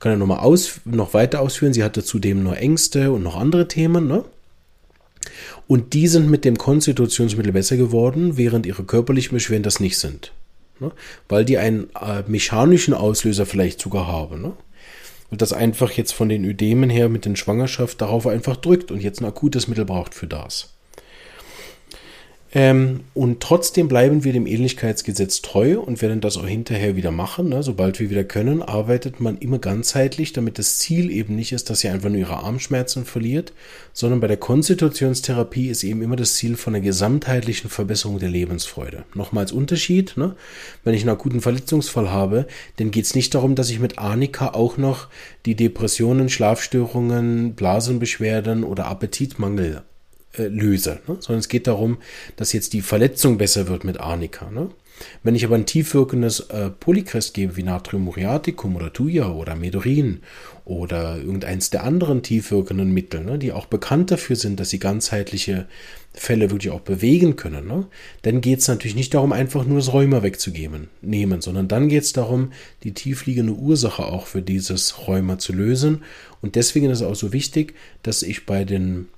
kann 0.01 0.12
ja 0.12 0.18
nochmal 0.18 0.40
aus, 0.40 0.81
noch 0.85 1.14
weiter 1.14 1.40
ausführen. 1.40 1.72
Sie 1.72 1.85
hatte 1.85 2.05
zudem 2.05 2.42
nur 2.42 2.57
Ängste 2.59 3.12
und 3.12 3.22
noch 3.22 3.37
andere 3.37 3.68
Themen. 3.68 4.07
Ne? 4.07 4.25
Und 5.66 5.94
die 5.94 6.09
sind 6.09 6.31
mit 6.31 6.44
dem 6.44 6.59
Konstitutionsmittel 6.59 7.53
besser 7.53 7.77
geworden, 7.77 8.37
während 8.37 8.66
ihre 8.66 8.85
körperlichen 8.85 9.35
Beschwerden 9.35 9.62
das 9.62 9.81
nicht 9.81 9.99
sind. 9.99 10.33
Ne? 10.81 10.92
Weil 11.29 11.44
die 11.44 11.59
einen 11.59 11.88
äh, 11.94 12.22
mechanischen 12.27 12.94
Auslöser 12.94 13.46
vielleicht 13.46 13.81
sogar 13.81 14.07
haben. 14.07 14.42
Ne? 14.42 14.53
Und 15.31 15.43
das 15.43 15.53
einfach 15.53 15.91
jetzt 15.93 16.12
von 16.12 16.29
den 16.29 16.45
Ödemen 16.45 16.91
her 16.91 17.09
mit 17.09 17.25
den 17.25 17.37
Schwangerschaft 17.37 18.01
darauf 18.01 18.27
einfach 18.27 18.57
drückt 18.57 18.91
und 18.91 19.03
jetzt 19.03 19.21
ein 19.21 19.27
akutes 19.27 19.69
Mittel 19.69 19.85
braucht 19.85 20.15
für 20.15 20.27
das. 20.27 20.76
Ähm, 22.59 23.01
und 23.12 23.40
trotzdem 23.40 23.87
bleiben 23.87 24.25
wir 24.25 24.33
dem 24.33 24.47
Ähnlichkeitsgesetz 24.47 25.42
treu 25.42 25.79
und 25.79 26.01
werden 26.01 26.23
das 26.23 26.38
auch 26.38 26.47
hinterher 26.47 26.97
wieder 26.97 27.11
machen. 27.11 27.51
Ne? 27.51 27.62
Sobald 27.62 28.01
wir 28.01 28.09
wieder 28.09 28.25
können, 28.25 28.62
arbeitet 28.62 29.21
man 29.21 29.37
immer 29.37 29.59
ganzheitlich, 29.59 30.33
damit 30.33 30.59
das 30.59 30.79
Ziel 30.79 31.11
eben 31.11 31.37
nicht 31.37 31.53
ist, 31.53 31.69
dass 31.69 31.81
sie 31.81 31.90
einfach 31.90 32.09
nur 32.09 32.16
ihre 32.16 32.38
Armschmerzen 32.38 33.05
verliert, 33.05 33.53
sondern 33.92 34.21
bei 34.21 34.27
der 34.27 34.38
Konstitutionstherapie 34.38 35.69
ist 35.69 35.85
eben 35.85 36.01
immer 36.01 36.16
das 36.16 36.37
Ziel 36.37 36.57
von 36.57 36.75
einer 36.75 36.83
gesamtheitlichen 36.83 37.69
Verbesserung 37.69 38.21
der 38.21 38.31
Lebensfreude. 38.31 39.05
Nochmals 39.12 39.53
Unterschied, 39.53 40.16
ne? 40.16 40.35
wenn 40.83 40.95
ich 40.95 41.03
einen 41.03 41.11
akuten 41.11 41.42
Verletzungsfall 41.42 42.11
habe, 42.11 42.47
dann 42.79 42.90
geht 42.90 43.05
es 43.05 43.14
nicht 43.14 43.35
darum, 43.35 43.55
dass 43.55 43.69
ich 43.69 43.81
mit 43.81 43.99
Arnika 43.99 44.55
auch 44.55 44.79
noch 44.79 45.09
die 45.45 45.57
Depressionen, 45.57 46.31
Schlafstörungen, 46.31 47.53
Blasenbeschwerden 47.53 48.64
oder 48.64 48.87
Appetitmangel 48.87 49.83
äh, 50.38 50.49
löse, 50.49 51.01
ne? 51.07 51.16
sondern 51.20 51.40
es 51.40 51.49
geht 51.49 51.66
darum, 51.66 51.99
dass 52.37 52.53
jetzt 52.53 52.72
die 52.72 52.83
Verletzung 52.83 53.38
besser 53.38 53.68
wird 53.68 53.85
mit 53.85 54.01
Arnika. 54.01 54.51
Ne? 54.51 54.70
Wenn 55.22 55.35
ich 55.35 55.44
aber 55.44 55.57
ein 55.57 55.66
tiefwirkendes 55.66 56.40
äh, 56.51 56.70
Polycrest 56.70 57.35
gebe, 57.35 57.57
wie 57.57 57.62
Natriummuriaticum 57.62 58.77
oder 58.77 58.92
Thuja 58.92 59.31
oder 59.31 59.55
Medorin 59.55 60.20
oder 60.64 61.18
irgendeins 61.18 61.70
der 61.70 61.85
anderen 61.85 62.22
tiefwirkenden 62.22 62.92
Mittel, 62.92 63.25
ne, 63.25 63.38
die 63.38 63.53
auch 63.53 63.66
bekannt 63.66 64.11
dafür 64.11 64.37
sind, 64.37 64.59
dass 64.59 64.70
sie 64.70 64.79
ganzheitliche 64.79 65.66
Fälle 66.12 66.51
wirklich 66.51 66.72
auch 66.72 66.81
bewegen 66.81 67.37
können, 67.37 67.66
ne, 67.66 67.87
dann 68.22 68.40
geht 68.40 68.61
es 68.61 68.68
natürlich 68.68 68.96
nicht 68.96 69.14
darum, 69.14 69.33
einfach 69.33 69.64
nur 69.64 69.79
das 69.79 69.92
Rheuma 69.92 70.22
wegzugeben, 70.22 70.88
nehmen, 71.03 71.40
sondern 71.40 71.68
dann 71.68 71.88
geht 71.88 72.05
es 72.05 72.12
darum, 72.12 72.53
die 72.83 72.92
tiefliegende 72.92 73.53
Ursache 73.53 74.07
auch 74.07 74.27
für 74.27 74.42
dieses 74.42 75.07
Rheuma 75.07 75.38
zu 75.38 75.53
lösen. 75.53 76.03
Und 76.40 76.55
deswegen 76.55 76.90
ist 76.90 77.01
es 77.01 77.07
auch 77.07 77.14
so 77.14 77.33
wichtig, 77.33 77.75
dass 78.03 78.22
ich 78.22 78.46
bei 78.46 78.64
den 78.64 79.09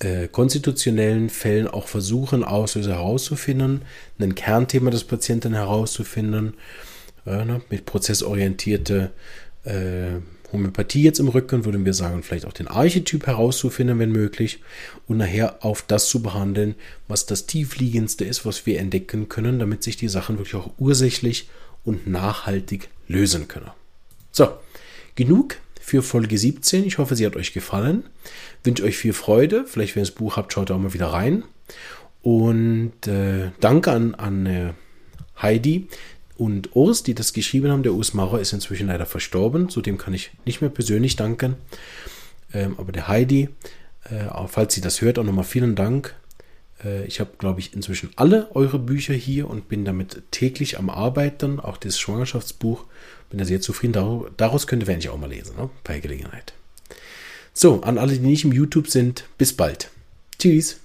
äh, 0.00 0.28
konstitutionellen 0.28 1.30
Fällen 1.30 1.68
auch 1.68 1.88
versuchen, 1.88 2.44
Auslöser 2.44 2.94
herauszufinden, 2.94 3.82
ein 4.18 4.34
Kernthema 4.34 4.90
des 4.90 5.04
Patienten 5.04 5.54
herauszufinden, 5.54 6.54
äh, 7.26 7.44
ne, 7.44 7.60
mit 7.70 7.86
prozessorientierte 7.86 9.12
äh, 9.64 10.20
Homöopathie 10.52 11.02
jetzt 11.02 11.18
im 11.18 11.28
Rücken, 11.28 11.64
würden 11.64 11.84
wir 11.84 11.94
sagen, 11.94 12.22
vielleicht 12.22 12.46
auch 12.46 12.52
den 12.52 12.68
Archetyp 12.68 13.26
herauszufinden, 13.26 13.98
wenn 13.98 14.12
möglich, 14.12 14.60
und 15.06 15.18
nachher 15.18 15.64
auf 15.64 15.82
das 15.82 16.08
zu 16.08 16.22
behandeln, 16.22 16.76
was 17.08 17.26
das 17.26 17.46
tiefliegendste 17.46 18.24
ist, 18.24 18.46
was 18.46 18.64
wir 18.64 18.78
entdecken 18.78 19.28
können, 19.28 19.58
damit 19.58 19.82
sich 19.82 19.96
die 19.96 20.08
Sachen 20.08 20.38
wirklich 20.38 20.54
auch 20.54 20.70
ursächlich 20.78 21.48
und 21.84 22.06
nachhaltig 22.06 22.88
lösen 23.08 23.48
können. 23.48 23.70
So, 24.32 24.48
genug 25.14 25.56
für 25.84 26.02
Folge 26.02 26.38
17. 26.38 26.86
Ich 26.86 26.96
hoffe, 26.96 27.14
sie 27.14 27.26
hat 27.26 27.36
euch 27.36 27.52
gefallen. 27.52 28.04
Wünsche 28.64 28.84
euch 28.84 28.96
viel 28.96 29.12
Freude. 29.12 29.66
Vielleicht, 29.66 29.94
wenn 29.94 30.00
ihr 30.00 30.06
das 30.06 30.14
Buch 30.14 30.38
habt, 30.38 30.50
schaut 30.50 30.70
auch 30.70 30.78
mal 30.78 30.94
wieder 30.94 31.08
rein. 31.08 31.44
Und 32.22 33.06
äh, 33.06 33.50
danke 33.60 33.92
an, 33.92 34.14
an 34.14 34.46
äh, 34.46 34.72
Heidi 35.42 35.88
und 36.38 36.74
Urs, 36.74 37.02
die 37.02 37.14
das 37.14 37.34
geschrieben 37.34 37.70
haben. 37.70 37.82
Der 37.82 37.92
Urs 37.92 38.14
Maurer 38.14 38.40
ist 38.40 38.54
inzwischen 38.54 38.86
leider 38.86 39.04
verstorben. 39.04 39.68
Zudem 39.68 39.98
kann 39.98 40.14
ich 40.14 40.30
nicht 40.46 40.62
mehr 40.62 40.70
persönlich 40.70 41.16
danken. 41.16 41.56
Ähm, 42.54 42.76
aber 42.78 42.90
der 42.90 43.06
Heidi, 43.08 43.50
äh, 44.04 44.46
falls 44.48 44.72
sie 44.72 44.80
das 44.80 45.02
hört, 45.02 45.18
auch 45.18 45.24
nochmal 45.24 45.44
vielen 45.44 45.74
Dank. 45.74 46.14
Äh, 46.84 47.04
ich 47.06 47.20
habe, 47.20 47.30
glaube 47.38 47.60
ich, 47.60 47.74
inzwischen 47.74 48.10
alle 48.16 48.54
eure 48.54 48.78
Bücher 48.78 49.14
hier 49.14 49.48
und 49.48 49.68
bin 49.68 49.84
damit 49.84 50.22
täglich 50.30 50.78
am 50.78 50.90
Arbeiten. 50.90 51.60
Auch 51.60 51.76
das 51.76 51.98
Schwangerschaftsbuch. 51.98 52.84
Bin 53.30 53.38
da 53.38 53.44
sehr 53.44 53.60
zufrieden. 53.60 54.26
Daraus 54.36 54.66
könnte 54.66 54.90
ich 54.92 55.08
auch 55.08 55.18
mal 55.18 55.30
lesen, 55.30 55.56
ne? 55.56 55.70
bei 55.82 56.00
Gelegenheit. 56.00 56.52
So, 57.52 57.82
an 57.82 57.98
alle, 57.98 58.12
die 58.12 58.18
nicht 58.18 58.44
im 58.44 58.52
YouTube 58.52 58.88
sind, 58.88 59.24
bis 59.38 59.52
bald. 59.52 59.90
Tschüss. 60.38 60.80